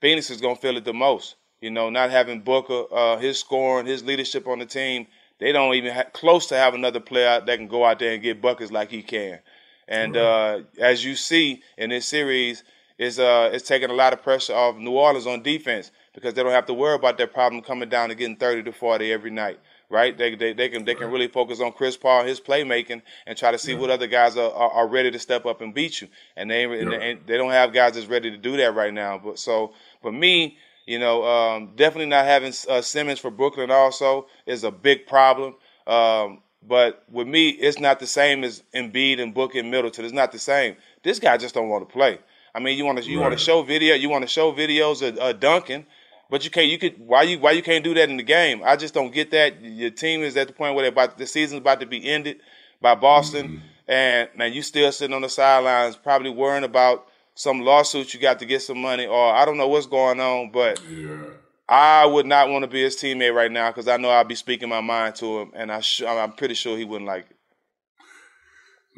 [0.00, 1.36] Phoenix is going to feel it the most.
[1.60, 5.06] You know, not having Booker, uh, his scoring, his leadership on the team,
[5.38, 8.40] they don't even close to have another player that can go out there and get
[8.40, 9.40] buckets like he can.
[9.86, 10.22] And right.
[10.22, 12.64] uh, as you see in this series,
[12.98, 16.42] it's uh, it's taking a lot of pressure off New Orleans on defense because they
[16.42, 19.30] don't have to worry about that problem coming down and getting 30 to 40 every
[19.30, 19.58] night
[19.90, 20.16] right?
[20.16, 23.50] They, they, they can they can really focus on Chris Paul, his playmaking, and try
[23.50, 23.78] to see yeah.
[23.78, 26.08] what other guys are, are, are, ready to step up and beat you.
[26.36, 26.74] And they yeah.
[26.74, 29.20] and they, they, don't have guys that's ready to do that right now.
[29.22, 34.26] But so for me, you know, um, definitely not having uh, Simmons for Brooklyn also
[34.46, 35.54] is a big problem.
[35.86, 40.04] Um, but with me, it's not the same as Embiid and Book and Middleton.
[40.04, 40.76] It's not the same.
[41.02, 42.18] This guy just don't want to play.
[42.54, 43.28] I mean, you want to you right.
[43.28, 45.86] want to show video, you want to show videos of uh, Duncan,
[46.30, 46.68] but you can't.
[46.68, 46.98] You could.
[46.98, 47.38] Why you?
[47.38, 48.62] Why you can't do that in the game?
[48.64, 49.62] I just don't get that.
[49.62, 52.40] Your team is at the point where about the season's about to be ended
[52.80, 53.66] by Boston, mm-hmm.
[53.88, 58.38] and man, you still sitting on the sidelines, probably worrying about some lawsuits you got
[58.38, 60.50] to get some money, or I don't know what's going on.
[60.50, 61.24] But yeah.
[61.68, 64.34] I would not want to be his teammate right now because I know I'll be
[64.34, 67.36] speaking my mind to him, and I sh- I'm pretty sure he wouldn't like it.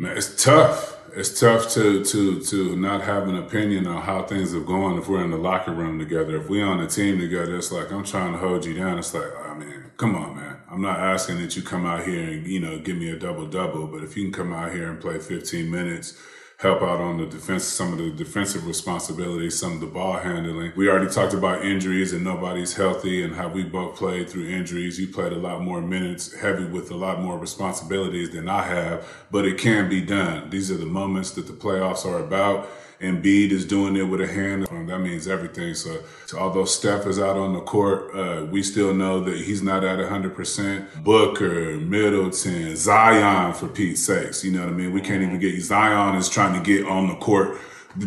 [0.05, 0.99] It's tough.
[1.15, 5.09] It's tough to to to not have an opinion on how things are going if
[5.09, 6.41] we're in the locker room together.
[6.41, 8.99] If we're on a team together, it's like I'm trying to hold you down.
[8.99, 10.57] It's like, ah, I mean, come on, man.
[10.71, 13.47] I'm not asking that you come out here and you know give me a double
[13.47, 16.19] double, but if you can come out here and play 15 minutes
[16.63, 20.73] help out on the defense, some of the defensive responsibilities, some of the ball handling.
[20.77, 25.01] We already talked about injuries and nobody's healthy and how we both played through injuries.
[25.01, 29.05] You played a lot more minutes, heavy with a lot more responsibilities than I have,
[29.33, 30.51] but it can be done.
[30.51, 32.69] These are the moments that the playoffs are about.
[33.03, 34.67] Embiid is doing it with a hand.
[34.89, 35.75] That means everything.
[35.75, 39.63] So, so although Steph is out on the court, uh, we still know that he's
[39.63, 41.03] not at 100%.
[41.03, 44.45] Booker, Middleton, Zion, for Pete's sakes.
[44.45, 44.93] You know what I mean?
[44.93, 47.59] We can't even get Zion is trying to get on the court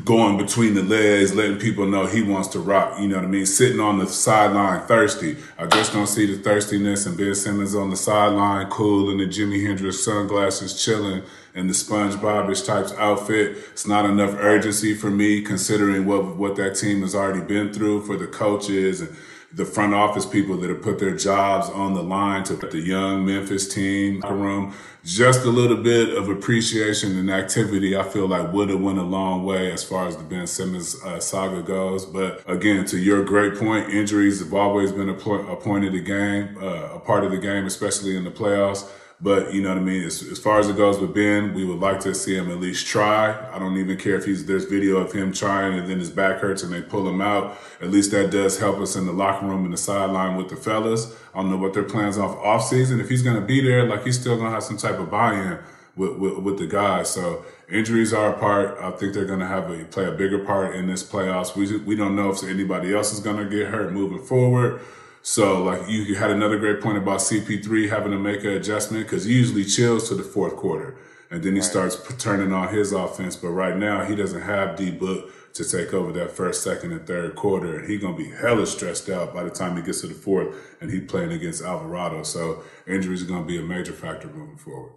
[0.03, 2.99] going between the legs, letting people know he wants to rock.
[2.99, 3.45] You know what I mean?
[3.45, 5.37] Sitting on the sideline thirsty.
[5.59, 9.25] I just don't see the thirstiness and Ben Simmons on the sideline, cool in the
[9.25, 11.21] Jimi Hendrix sunglasses, chilling
[11.53, 13.57] in the SpongeBobish types outfit.
[13.71, 18.05] It's not enough urgency for me considering what what that team has already been through
[18.05, 19.15] for the coaches and
[19.55, 22.79] the front office people that have put their jobs on the line to put the
[22.79, 24.73] young Memphis team room.
[25.05, 29.03] Just a little bit of appreciation and activity, I feel like would have went a
[29.03, 32.05] long way as far as the Ben Simmons uh, saga goes.
[32.05, 35.93] But again, to your great point, injuries have always been a, point, a point of
[35.93, 38.89] the game, uh, a part of the game, especially in the playoffs.
[39.21, 40.03] But you know what I mean.
[40.03, 42.59] As, as, far as it goes with Ben, we would like to see him at
[42.59, 43.33] least try.
[43.53, 46.39] I don't even care if he's there's video of him trying and then his back
[46.41, 47.57] hurts and they pull him out.
[47.81, 50.57] At least that does help us in the locker room and the sideline with the
[50.57, 51.15] fellas.
[51.33, 52.99] I don't know what their plans are off season.
[52.99, 55.59] If he's gonna be there, like he's still gonna have some type of buy-in
[55.95, 57.09] with, with, with the guys.
[57.09, 58.77] So injuries are a part.
[58.81, 61.55] I think they're gonna have a play a bigger part in this playoffs.
[61.55, 64.81] We we don't know if anybody else is gonna get hurt moving forward.
[65.25, 69.25] So like you had another great point about CP3 having to make an adjustment because
[69.25, 70.97] he usually chills to the fourth quarter
[71.31, 71.67] and then he right.
[71.67, 73.35] starts turning on his offense.
[73.35, 77.07] But right now he doesn't have D Book to take over that first, second, and
[77.07, 77.79] third quarter.
[77.79, 80.55] And he's gonna be hella stressed out by the time he gets to the fourth
[80.79, 82.21] and he's playing against Alvarado.
[82.21, 84.91] So injuries are gonna be a major factor moving forward.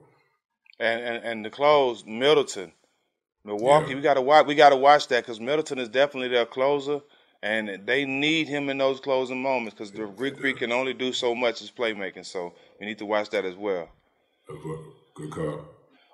[0.79, 2.73] And and, and to close, Middleton,
[3.47, 3.97] Milwaukee, yeah.
[3.97, 7.01] we gotta watch we gotta watch that because Middleton is definitely their closer
[7.43, 11.13] and they need him in those closing moments because the Greek Freak can only do
[11.13, 12.27] so much as playmaking.
[12.27, 13.89] So we need to watch that as well.
[15.15, 15.61] Good call.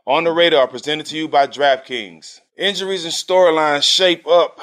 [0.07, 2.41] On the radar, presented to you by DraftKings.
[2.59, 4.61] Injuries and storylines shape up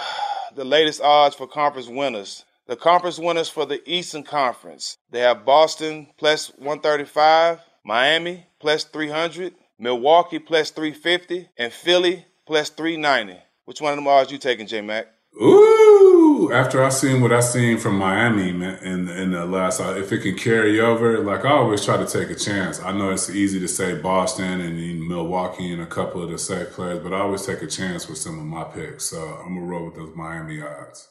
[0.56, 2.46] the latest odds for conference winners.
[2.68, 4.98] The conference winners for the Eastern Conference.
[5.10, 13.40] They have Boston plus 135, Miami plus 300, Milwaukee plus 350, and Philly plus 390.
[13.66, 15.08] Which one of them odds you taking, J Mac?
[15.40, 19.96] Ooh, after I seen what I seen from Miami man, in in the last, uh,
[19.96, 22.82] if it can carry over, like I always try to take a chance.
[22.82, 26.72] I know it's easy to say Boston and Milwaukee and a couple of the safe
[26.72, 29.06] players, but I always take a chance with some of my picks.
[29.06, 31.08] So I'm gonna roll with those Miami odds.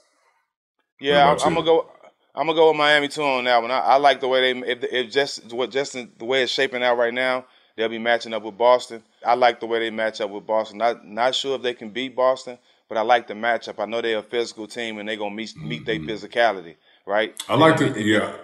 [1.00, 1.90] Yeah, I'm, I'm gonna go.
[2.35, 3.70] I'm gonna go with Miami too on that one.
[3.70, 6.83] I, I like the way they if, if just what just the way it's shaping
[6.83, 9.02] out right now, they'll be matching up with Boston.
[9.24, 10.78] I like the way they match up with Boston.
[10.78, 12.59] Not not sure if they can beat Boston,
[12.90, 13.79] but I like the matchup.
[13.79, 16.74] I know they're a physical team and they're gonna meet meet their physicality,
[17.07, 17.40] right?
[17.48, 18.35] I like the yeah,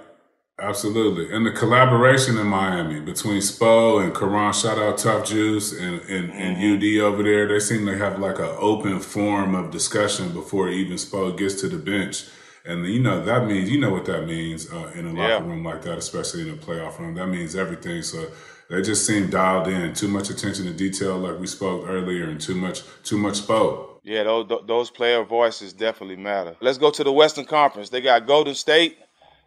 [0.58, 4.52] absolutely, and the collaboration in Miami between Spo and Caron.
[4.52, 7.48] Shout out Tough Juice and and, and UD over there.
[7.48, 11.68] They seem to have like an open form of discussion before even Spo gets to
[11.68, 12.24] the bench.
[12.64, 15.38] And you know that means you know what that means uh, in a locker Yeah.
[15.40, 17.14] room like that, especially in a playoff room.
[17.14, 18.02] That means everything.
[18.02, 18.28] So
[18.70, 19.92] they just seem dialed in.
[19.94, 23.85] Too much attention to detail, like we spoke earlier, and too much too much Spo.
[24.06, 26.54] Yeah, those those player voices definitely matter.
[26.60, 27.88] Let's go to the Western Conference.
[27.88, 28.98] They got Golden State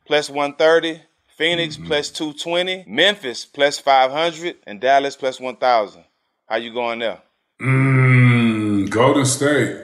[0.06, 1.02] plus 130,
[1.38, 6.04] Phoenix plus 220, Memphis plus 500, and Dallas plus 1,000.
[6.48, 7.22] How you going there?
[7.62, 9.78] Mm, Golden State.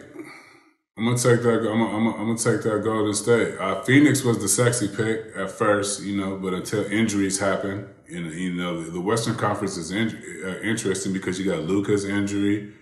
[0.98, 1.60] I'm gonna take that.
[1.60, 3.58] I'm gonna, I'm gonna, I'm gonna take that Golden State.
[3.58, 8.34] Uh, Phoenix was the sexy pick at first, you know, but until injuries happen, and
[8.34, 12.74] you know, the, the Western Conference is in, uh, interesting because you got Luka's injury,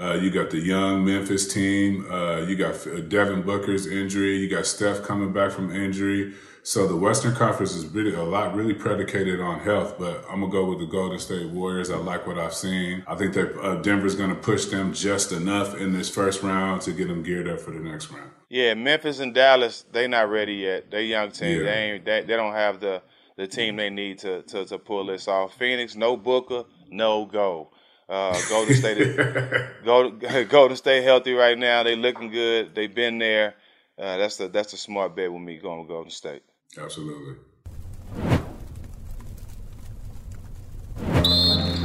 [0.00, 4.48] uh, you got the young Memphis team, uh, you got uh, Devin Booker's injury, you
[4.48, 6.34] got Steph coming back from injury.
[6.62, 10.52] So the Western Conference is really a lot really predicated on health, but I'm gonna
[10.52, 11.90] go with the Golden State Warriors.
[11.90, 13.02] I like what I've seen.
[13.06, 16.92] I think that uh, Denver's gonna push them just enough in this first round to
[16.92, 18.30] get them geared up for the next round.
[18.50, 20.90] Yeah, Memphis and Dallas, they not ready yet.
[20.90, 21.58] They young team.
[21.58, 21.64] Yeah.
[21.64, 23.02] They ain't they, they don't have the
[23.36, 25.54] the team they need to, to to pull this off.
[25.56, 27.70] Phoenix, no Booker, no go.
[28.08, 29.16] Uh, Golden State,
[29.84, 31.82] Golden, Golden State healthy right now.
[31.82, 32.74] They looking good.
[32.74, 33.54] They've been there.
[33.98, 36.42] Uh, that's the that's a smart bet with me going with Golden State.
[36.78, 37.34] Absolutely.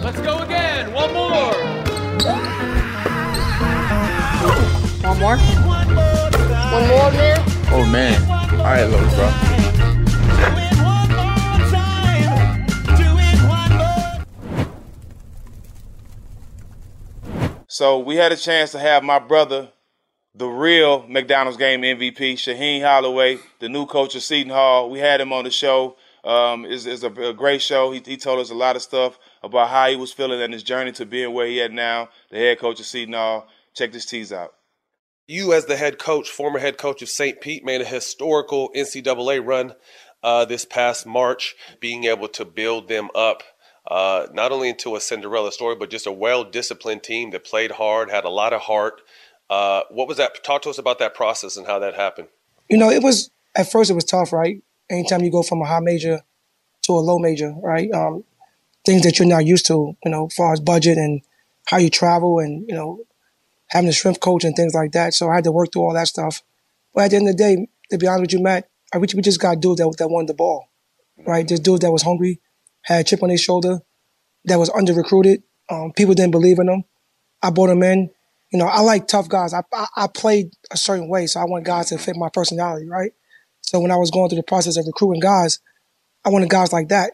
[0.01, 0.93] Let's go again.
[0.93, 1.53] One more.
[5.03, 5.38] One more?
[5.38, 7.43] One more, man?
[7.71, 8.31] Oh man.
[8.51, 9.52] All right, little bro.
[17.73, 19.71] So we had a chance to have my brother,
[20.36, 24.91] the real McDonald's game MVP, Shaheen Holloway, the new coach of Seton Hall.
[24.91, 25.95] We had him on the show.
[26.23, 27.91] Um, it's, it's a, great show.
[27.91, 30.62] He, he told us a lot of stuff about how he was feeling and his
[30.62, 33.47] journey to being where he at now, the head coach of Seton Hall.
[33.73, 34.53] Check this tease out.
[35.25, 37.41] You, as the head coach, former head coach of St.
[37.41, 39.73] Pete, made a historical NCAA run
[40.21, 43.41] uh, this past March, being able to build them up
[43.93, 47.69] uh, not only into a Cinderella story, but just a well disciplined team that played
[47.69, 49.01] hard, had a lot of heart.
[49.51, 50.43] Uh, what was that?
[50.43, 52.29] Talk to us about that process and how that happened.
[52.67, 54.63] You know, it was at first it was tough, right?
[54.89, 56.21] Anytime you go from a high major
[56.84, 57.88] to a low major, right?
[57.91, 58.23] Um,
[58.84, 61.21] things that you're not used to, you know, as far as budget and
[61.67, 63.01] how you travel and, you know,
[63.67, 65.13] having a strength coach and things like that.
[65.13, 66.41] So I had to work through all that stuff.
[66.95, 69.06] But at the end of the day, to be honest with you, Matt, I we
[69.13, 70.69] we just got dudes that, that wanted the ball,
[71.27, 71.47] right?
[71.47, 72.39] Just dudes that was hungry,
[72.83, 73.79] had a chip on their shoulder,
[74.45, 75.43] that was under recruited.
[75.69, 76.83] Um, people didn't believe in them.
[77.41, 78.09] I brought them in.
[78.51, 79.53] You know, I like tough guys.
[79.53, 82.87] I, I I played a certain way, so I want guys to fit my personality,
[82.87, 83.11] right?
[83.61, 85.59] So when I was going through the process of recruiting guys,
[86.23, 87.13] I wanted guys like that,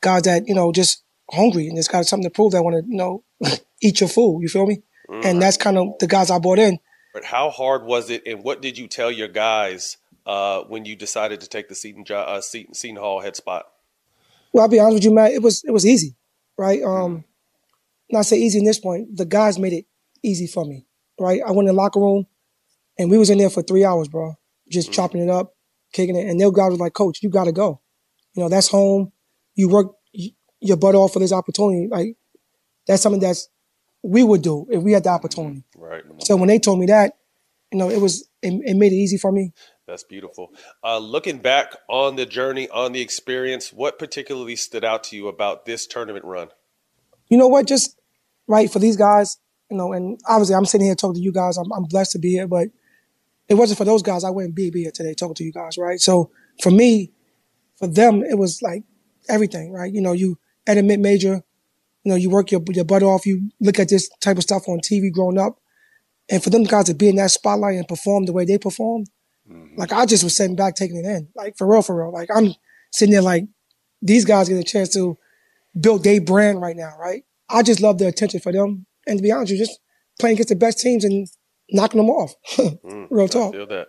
[0.00, 2.52] guys that you know just hungry and just got something to prove.
[2.52, 3.22] That want to you know
[3.82, 4.40] eat your food.
[4.40, 4.82] You feel me?
[5.24, 6.78] And that's kind of the guys I brought in.
[7.12, 10.96] But how hard was it, and what did you tell your guys uh, when you
[10.96, 13.66] decided to take the Seton, uh, Seton, Seton Hall head spot?
[14.52, 15.32] Well, I'll be honest with you, Matt.
[15.32, 16.16] It was it was easy,
[16.58, 16.80] right?
[16.80, 17.02] Mm-hmm.
[17.02, 17.24] Um,
[18.10, 19.16] not say easy in this point.
[19.16, 19.86] The guys made it
[20.22, 20.86] easy for me,
[21.18, 21.40] right?
[21.46, 22.26] I went in the locker room,
[22.98, 24.34] and we was in there for three hours, bro,
[24.68, 24.94] just mm-hmm.
[24.94, 25.54] chopping it up,
[25.92, 26.28] kicking it.
[26.28, 27.80] And their guys was like, "Coach, you got to go.
[28.34, 29.12] You know, that's home.
[29.54, 29.92] You work
[30.60, 31.88] your butt off for this opportunity.
[31.88, 32.16] Like
[32.86, 33.48] that's something that's
[34.02, 35.16] we would do if we had the mm-hmm.
[35.16, 36.02] opportunity." Right.
[36.20, 37.14] So when they told me that,
[37.72, 39.52] you know, it was it, it made it easy for me.
[39.90, 40.54] That's beautiful.
[40.82, 45.28] Uh, looking back on the journey, on the experience, what particularly stood out to you
[45.28, 46.48] about this tournament run?
[47.30, 47.66] you know what?
[47.66, 47.98] Just
[48.46, 49.38] right for these guys,
[49.70, 51.56] you know, and obviously I'm sitting here talking to you guys.
[51.56, 52.68] I'm, I'm blessed to be here, but
[53.48, 54.24] it wasn't for those guys.
[54.24, 55.98] I wouldn't be, be here today talking to you guys, right?
[56.00, 57.12] So for me,
[57.78, 58.82] for them, it was like
[59.28, 59.92] everything, right?
[59.92, 61.42] You know, you at a mid major,
[62.04, 63.24] you know, you work your your butt off.
[63.26, 65.60] You look at this type of stuff on TV growing up,
[66.28, 69.08] and for them guys to be in that spotlight and perform the way they performed,
[69.76, 72.12] like I just was sitting back taking it in, like for real, for real.
[72.12, 72.54] Like I'm
[72.92, 73.44] sitting there like
[74.02, 75.16] these guys get a chance to
[75.78, 77.24] build their brand right now, right?
[77.48, 78.86] I just love the attention for them.
[79.06, 79.80] And to be honest, with you just
[80.18, 81.28] playing against the best teams and
[81.70, 82.34] knocking them off.
[82.82, 83.52] Mm, Real I talk.
[83.52, 83.88] feel that.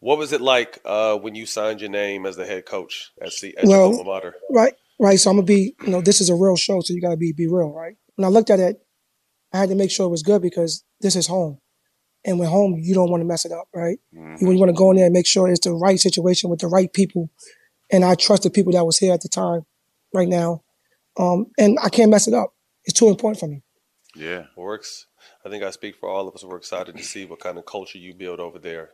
[0.00, 3.32] What was it like uh, when you signed your name as the head coach at,
[3.32, 4.34] C- at Well, your alma mater?
[4.50, 5.18] Right, right.
[5.18, 7.32] So I'm gonna be, you know, this is a real show, so you gotta be
[7.32, 7.96] be real, right?
[8.14, 8.80] When I looked at it,
[9.52, 11.58] I had to make sure it was good because this is home.
[12.24, 13.98] And when home, you don't want to mess it up, right?
[14.40, 16.60] You, you want to go in there and make sure it's the right situation with
[16.60, 17.30] the right people.
[17.90, 19.64] And I trust the people that was here at the time,
[20.12, 20.62] right now.
[21.18, 22.54] Um, and I can't mess it up.
[22.84, 23.62] It's too important for me.
[24.14, 25.06] Yeah, works.
[25.44, 26.44] I think I speak for all of us.
[26.44, 28.90] We're excited to see what kind of culture you build over there.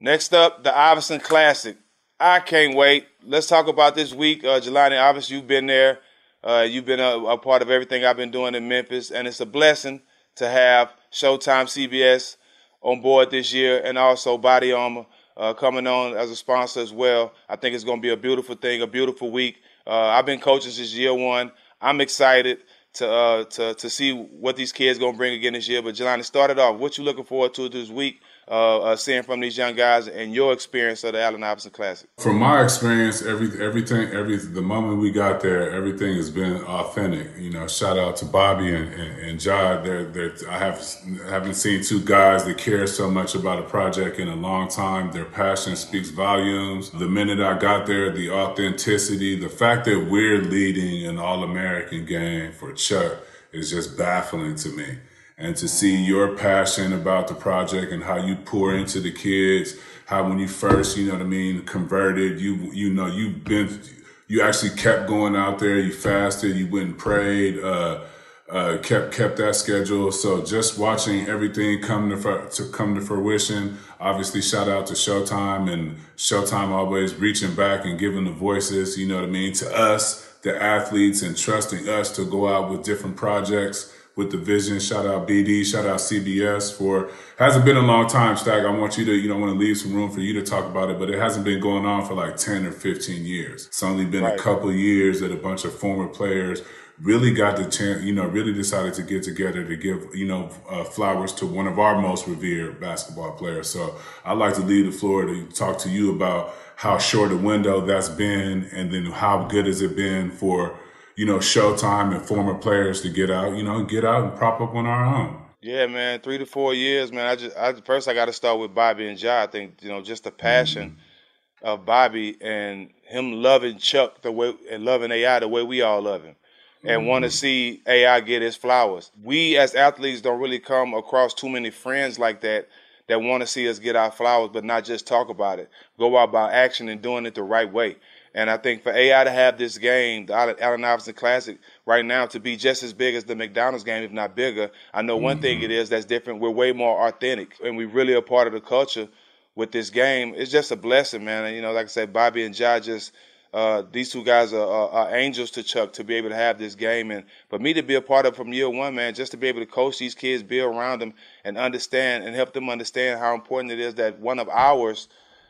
[0.00, 1.76] Next up, the Iverson Classic.
[2.18, 3.06] I can't wait.
[3.22, 4.42] Let's talk about this week.
[4.42, 6.00] Uh, Jelani, obviously, you've been there.
[6.42, 9.40] Uh, you've been a, a part of everything I've been doing in Memphis, and it's
[9.40, 10.02] a blessing
[10.36, 12.36] to have Showtime CBS
[12.82, 15.06] on board this year and also Body Armor
[15.36, 17.32] uh, coming on as a sponsor as well.
[17.48, 19.58] I think it's going to be a beautiful thing, a beautiful week.
[19.86, 21.52] Uh, I've been coaching since year one.
[21.80, 22.58] I'm excited
[22.94, 25.82] to uh, to to see what these kids going to bring again this year.
[25.82, 26.78] But Jelani, started off.
[26.78, 28.20] What you looking forward to this week?
[28.48, 32.08] Uh, uh, seeing from these young guys and your experience of the Allen Iverson Classic.
[32.18, 37.26] From my experience, every everything, every the moment we got there, everything has been authentic.
[37.36, 39.82] You know, shout out to Bobby and and, and Jod.
[39.82, 40.80] They're, they're, I have
[41.28, 45.10] haven't seen two guys that care so much about a project in a long time.
[45.10, 46.90] Their passion speaks volumes.
[46.90, 52.06] The minute I got there, the authenticity, the fact that we're leading an All American
[52.06, 53.16] game for Chuck
[53.50, 54.98] is just baffling to me
[55.38, 59.74] and to see your passion about the project and how you pour into the kids
[60.06, 63.80] how when you first you know what i mean converted you you know you've been
[64.28, 68.00] you actually kept going out there you fasted you went and prayed uh
[68.48, 70.12] uh, kept kept that schedule.
[70.12, 73.76] So just watching everything come to to come to fruition.
[73.98, 78.96] Obviously, shout out to Showtime and Showtime always reaching back and giving the voices.
[78.96, 82.70] You know what I mean to us, the athletes, and trusting us to go out
[82.70, 84.80] with different projects with the vision.
[84.80, 88.64] Shout out BD, shout out CBS for hasn't been a long time, Stag.
[88.64, 90.64] I want you to, you know, want to leave some room for you to talk
[90.64, 93.66] about it, but it hasn't been going on for like 10 or 15 years.
[93.66, 94.34] It's only been Right.
[94.34, 96.62] a couple years that a bunch of former players
[97.02, 100.48] really got the chance, you know, really decided to get together to give, you know,
[100.70, 103.68] uh, flowers to one of our most revered basketball players.
[103.68, 107.36] So I'd like to leave the floor to talk to you about how short a
[107.36, 110.78] window that's been and then how good has it been for,
[111.16, 114.60] you know, Showtime and former players to get out, you know, get out and prop
[114.60, 115.42] up on our own.
[115.62, 117.26] Yeah, man, three to four years, man.
[117.26, 119.42] I just I, first I got to start with Bobby and Ja.
[119.42, 121.66] I think you know just the passion mm-hmm.
[121.66, 126.02] of Bobby and him loving Chuck the way and loving AI the way we all
[126.02, 126.36] love him,
[126.84, 127.08] and mm-hmm.
[127.08, 129.10] want to see AI get his flowers.
[129.24, 132.68] We as athletes don't really come across too many friends like that
[133.08, 135.70] that want to see us get our flowers, but not just talk about it.
[135.98, 137.96] Go out by action and doing it the right way.
[138.36, 142.26] And I think for AI to have this game, the Allen Iverson Classic, right now
[142.26, 145.40] to be just as big as the McDonald's game, if not bigger, I know one
[145.40, 146.40] thing it is that's different.
[146.40, 149.08] We're way more authentic, and we really are part of the culture
[149.54, 150.34] with this game.
[150.36, 151.46] It's just a blessing, man.
[151.46, 153.12] And, you know, like I said, Bobby and Ja just
[153.54, 156.58] uh, these two guys are, are, are angels to Chuck to be able to have
[156.58, 159.30] this game, and for me to be a part of from year one, man, just
[159.30, 162.68] to be able to coach these kids, be around them, and understand and help them
[162.68, 165.08] understand how important it is that one of ours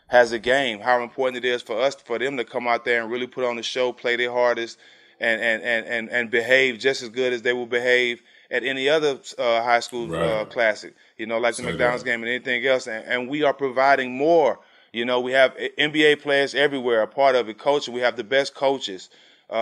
[0.09, 3.03] has a game, how important it is for us for them to come out there
[3.03, 4.79] and really put on the show, play their hardest,
[5.21, 8.89] and and and and, and behave just as good as they will behave at any
[8.89, 10.95] other uh, high school uh, classic.
[11.17, 12.11] You know, like the Say McDonald's that.
[12.11, 14.61] game and anything else, and, and we are providing more.
[14.93, 17.59] You know, we have NBA players everywhere, a part of it.
[17.59, 19.11] Coaching, we have the best coaches.
[19.49, 19.53] Uh,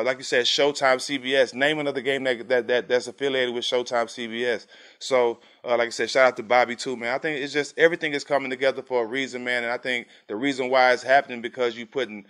[0.00, 1.54] uh, like you said, Showtime CBS.
[1.54, 4.66] Name another game that, that, that that's affiliated with Showtime CBS.
[4.98, 7.14] So, uh, like I said, shout out to Bobby too, man.
[7.14, 9.62] I think it's just everything is coming together for a reason, man.
[9.64, 12.26] And I think the reason why it's happening because you're putting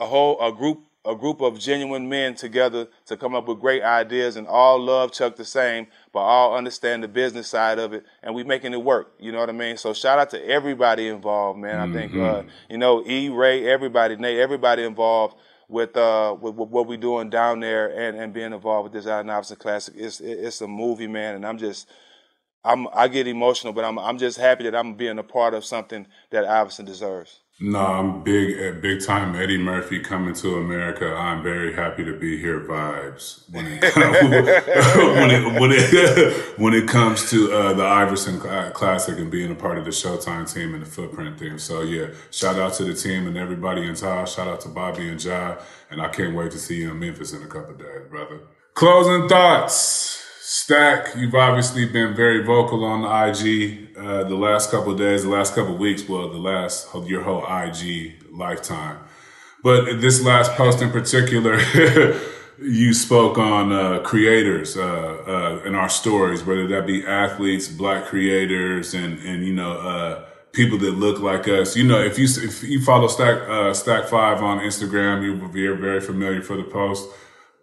[0.00, 3.82] a whole a group a group of genuine men together to come up with great
[3.82, 8.04] ideas and all love Chuck the same, but all understand the business side of it,
[8.22, 9.14] and we making it work.
[9.18, 9.76] You know what I mean?
[9.76, 11.78] So shout out to everybody involved, man.
[11.78, 15.36] I think uh, you know E Ray, everybody, Nate, everybody involved
[15.68, 19.10] with uh with, with what we're doing down there and, and being involved with this
[19.10, 19.94] Allen Iverson Classic.
[19.96, 21.88] It's it- it's a movie, man, and I'm just
[22.64, 25.64] I'm I get emotional, but I'm I'm just happy that I'm being a part of
[25.64, 27.40] something that Iverson deserves.
[27.60, 31.12] No, I'm big at big time Eddie Murphy coming to America.
[31.12, 32.60] I'm very happy to be here.
[32.60, 39.18] Vibes when it when it when it, when it comes to uh, the Iverson Classic
[39.18, 41.58] and being a part of the Showtime team and the Footprint team.
[41.58, 44.30] So yeah, shout out to the team and everybody involved.
[44.30, 45.56] Shout out to Bobby and Ja,
[45.90, 48.38] and I can't wait to see you in Memphis in a couple of days, brother.
[48.74, 50.17] Closing thoughts.
[50.50, 55.28] Stack, you've obviously been very vocal on the IG uh, the last couple days, the
[55.28, 58.96] last couple weeks, well, the last your whole IG lifetime.
[59.62, 61.60] But this last post in particular,
[62.62, 64.80] you spoke on uh, creators uh,
[65.62, 70.24] uh, in our stories, whether that be athletes, black creators, and and you know uh,
[70.52, 71.76] people that look like us.
[71.76, 75.50] You know, if you if you follow Stack uh, Stack Five on Instagram, you will
[75.50, 77.06] be very familiar for the post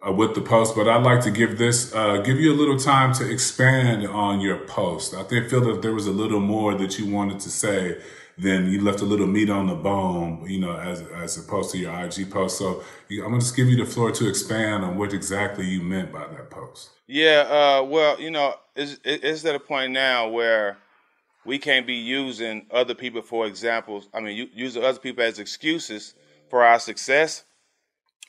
[0.06, 0.76] uh, with the post.
[0.76, 1.92] But I'd like to give this
[2.24, 5.14] give you a little time to expand on your post.
[5.14, 8.02] I think feel that there was a little more that you wanted to say
[8.38, 11.78] then you left a little meat on the bone, you know, as as opposed to
[11.78, 12.58] your IG post.
[12.58, 16.12] So I'm gonna just give you the floor to expand on what exactly you meant
[16.12, 16.90] by that post.
[17.08, 17.46] Yeah,
[17.82, 20.78] uh, well, you know, it's, it's at a point now where
[21.46, 24.10] we can't be using other people for examples.
[24.14, 26.16] I mean, using other people as excuses
[26.50, 27.45] for our success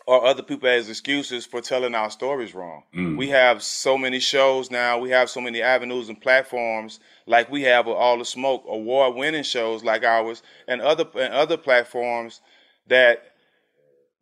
[0.07, 2.85] or other people as excuses for telling our stories wrong.
[2.95, 3.17] Mm.
[3.17, 7.63] We have so many shows now, we have so many avenues and platforms like we
[7.63, 12.41] have with All the Smoke, award winning shows like ours and other and other platforms
[12.87, 13.33] that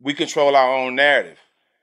[0.01, 1.37] we control our own narrative.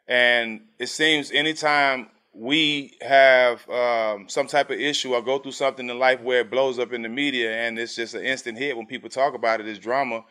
[0.09, 5.89] And it seems anytime we have um, some type of issue or go through something
[5.89, 8.77] in life where it blows up in the media and it's just an instant hit
[8.77, 10.25] when people talk about it it's drama,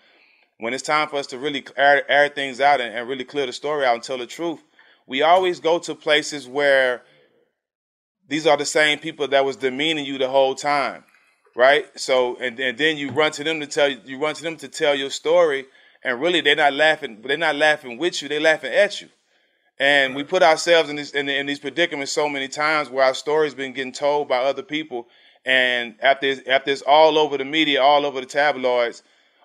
[0.62, 3.48] when it's time for us to really air, air things out and, and really clear
[3.48, 4.62] the story out and tell the truth,
[5.08, 7.02] we always go to places where
[8.28, 11.04] these are the same people that was demeaning you the whole time,
[11.56, 11.88] right?
[12.00, 14.68] So and, and then you run to them to tell you run to them to
[14.68, 15.66] tell your story,
[16.04, 17.24] and really they're not laughing.
[17.26, 18.30] They're not laughing with you.
[18.30, 19.10] They're laughing at you.
[19.80, 23.16] And we put ourselves in these in, in these predicaments so many times where our
[23.16, 25.08] story's been getting told by other people,
[25.44, 29.02] and after after it's all over the media, all over the tabloids,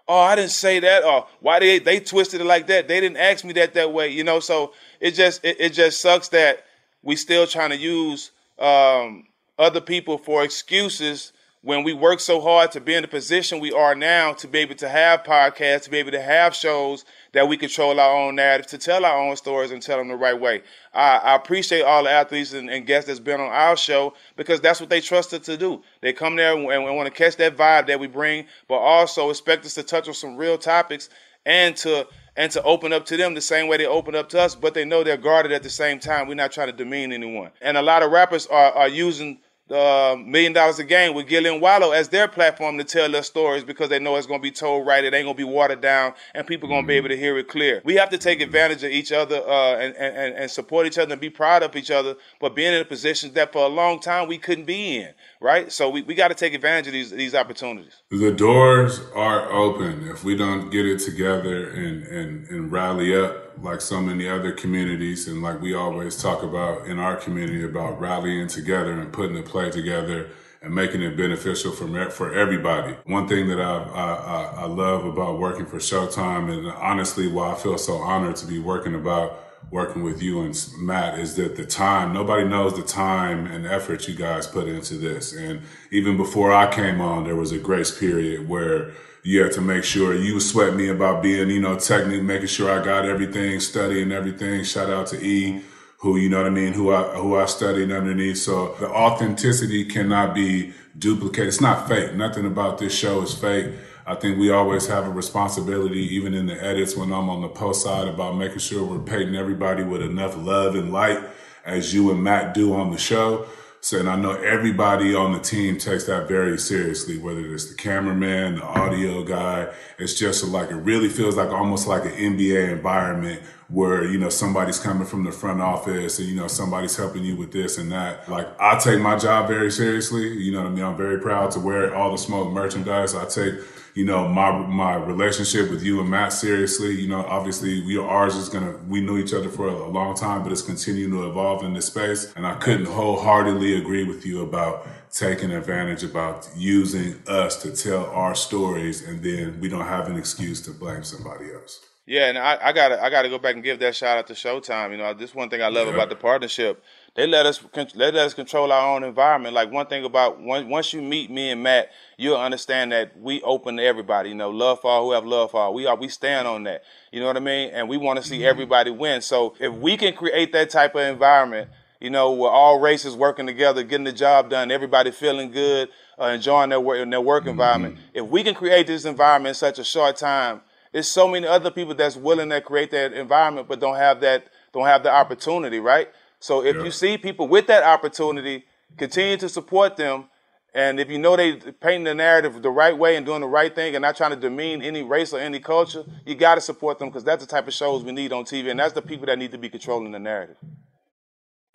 [0.08, 2.88] oh, I didn't say that, or why they they twisted it like that?
[2.88, 4.40] They didn't ask me that that way, you know.
[4.40, 6.64] So it just it, it just sucks that
[7.02, 9.26] we still trying to use um,
[9.58, 11.32] other people for excuses
[11.66, 14.60] when we work so hard to be in the position we are now to be
[14.60, 18.36] able to have podcasts, to be able to have shows that we control our own
[18.36, 20.62] narrative, to tell our own stories and tell them the right way.
[20.94, 24.60] I, I appreciate all the athletes and, and, guests that's been on our show because
[24.60, 25.82] that's what they trusted to do.
[26.02, 29.30] They come there and, and want to catch that vibe that we bring, but also
[29.30, 31.08] expect us to touch on some real topics
[31.44, 32.06] and to
[32.36, 34.74] and to open up to them the same way they open up to us, but
[34.74, 36.28] they know they're guarded at the same time.
[36.28, 37.50] We're not trying to demean anyone.
[37.60, 39.38] And a lot of rappers are, are using
[39.68, 43.22] the million dollars a game with Gillie and Wallo as their platform to tell their
[43.22, 45.02] stories because they know it's going to be told right.
[45.02, 47.36] It ain't going to be watered down and people going to be able to hear
[47.38, 47.82] it clear.
[47.84, 51.12] We have to take advantage of each other uh, and, and, and support each other
[51.12, 53.98] and be proud of each other, but being in a position that for a long
[53.98, 55.72] time we couldn't be in, right?
[55.72, 58.02] So we, we got to take advantage of these, these opportunities.
[58.10, 60.08] The doors are open.
[60.08, 64.52] If we don't get it together and, and, and rally up, like so many other
[64.52, 69.36] communities, and like we always talk about in our community about rallying together and putting
[69.36, 70.28] the play together
[70.62, 72.96] and making it beneficial for for everybody.
[73.04, 77.54] One thing that I, I, I love about working for Showtime, and honestly, why I
[77.54, 81.66] feel so honored to be working about working with you and Matt is that the
[81.66, 85.32] time nobody knows the time and effort you guys put into this.
[85.32, 88.92] And even before I came on, there was a grace period where
[89.34, 92.84] had to make sure you sweat me about being, you know, technique, making sure I
[92.84, 94.62] got everything, studying everything.
[94.62, 95.62] Shout out to E,
[95.98, 98.38] who, you know what I mean, who I, who I studied underneath.
[98.38, 101.48] So the authenticity cannot be duplicated.
[101.48, 102.14] It's not fake.
[102.14, 103.72] Nothing about this show is fake.
[104.06, 107.48] I think we always have a responsibility, even in the edits when I'm on the
[107.48, 111.18] post side, about making sure we're painting everybody with enough love and light
[111.64, 113.46] as you and Matt do on the show.
[113.86, 117.76] So, and I know everybody on the team takes that very seriously, whether it's the
[117.76, 119.72] cameraman, the audio guy.
[119.96, 124.28] It's just like, it really feels like almost like an NBA environment where, you know,
[124.28, 127.92] somebody's coming from the front office and, you know, somebody's helping you with this and
[127.92, 128.28] that.
[128.28, 130.36] Like, I take my job very seriously.
[130.36, 130.84] You know what I mean?
[130.84, 133.14] I'm very proud to wear all the smoke merchandise.
[133.14, 133.54] I take,
[133.96, 137.00] you know, my my relationship with you and Matt seriously.
[137.00, 140.42] You know, obviously we ours is gonna we knew each other for a, long time,
[140.42, 142.30] but it's continuing to evolve in this space.
[142.36, 148.04] And I couldn't wholeheartedly agree with you about taking advantage about using us to tell
[148.10, 151.80] our stories and then we don't have an excuse to blame somebody else.
[152.04, 154.34] Yeah, and I, I gotta I gotta go back and give that shout out to
[154.34, 154.90] Showtime.
[154.90, 155.94] You know, this one thing I love yeah.
[155.94, 156.84] about the partnership.
[157.16, 159.54] They let us they let us control our own environment.
[159.54, 163.78] Like one thing about once you meet me and Matt, you'll understand that we open
[163.78, 164.28] to everybody.
[164.28, 165.74] You know, love for all who have love for all.
[165.74, 166.84] We are we stand on that.
[167.10, 167.70] You know what I mean?
[167.72, 168.48] And we want to see mm-hmm.
[168.48, 169.22] everybody win.
[169.22, 173.46] So if we can create that type of environment, you know, where all races working
[173.46, 175.88] together, getting the job done, everybody feeling good,
[176.20, 177.50] uh, enjoying their work their work mm-hmm.
[177.50, 177.96] environment.
[178.12, 180.60] If we can create this environment in such a short time,
[180.92, 184.48] there's so many other people that's willing to create that environment, but don't have that
[184.74, 186.10] don't have the opportunity, right?
[186.46, 186.84] So if yeah.
[186.84, 188.66] you see people with that opportunity,
[188.96, 190.26] continue to support them.
[190.72, 193.74] And if you know they painting the narrative the right way and doing the right
[193.74, 197.00] thing and not trying to demean any race or any culture, you got to support
[197.00, 198.70] them because that's the type of shows we need on TV.
[198.70, 200.56] And that's the people that need to be controlling the narrative.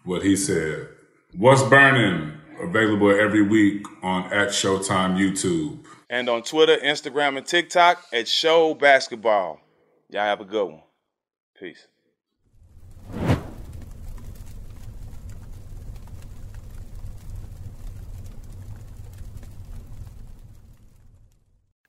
[0.05, 0.87] what he said.
[1.35, 2.37] What's burning?
[2.61, 5.83] Available every week on at Showtime YouTube.
[6.09, 9.59] And on Twitter, Instagram, and TikTok at Show Basketball.
[10.09, 10.83] Y'all have a good one.
[11.59, 11.87] Peace.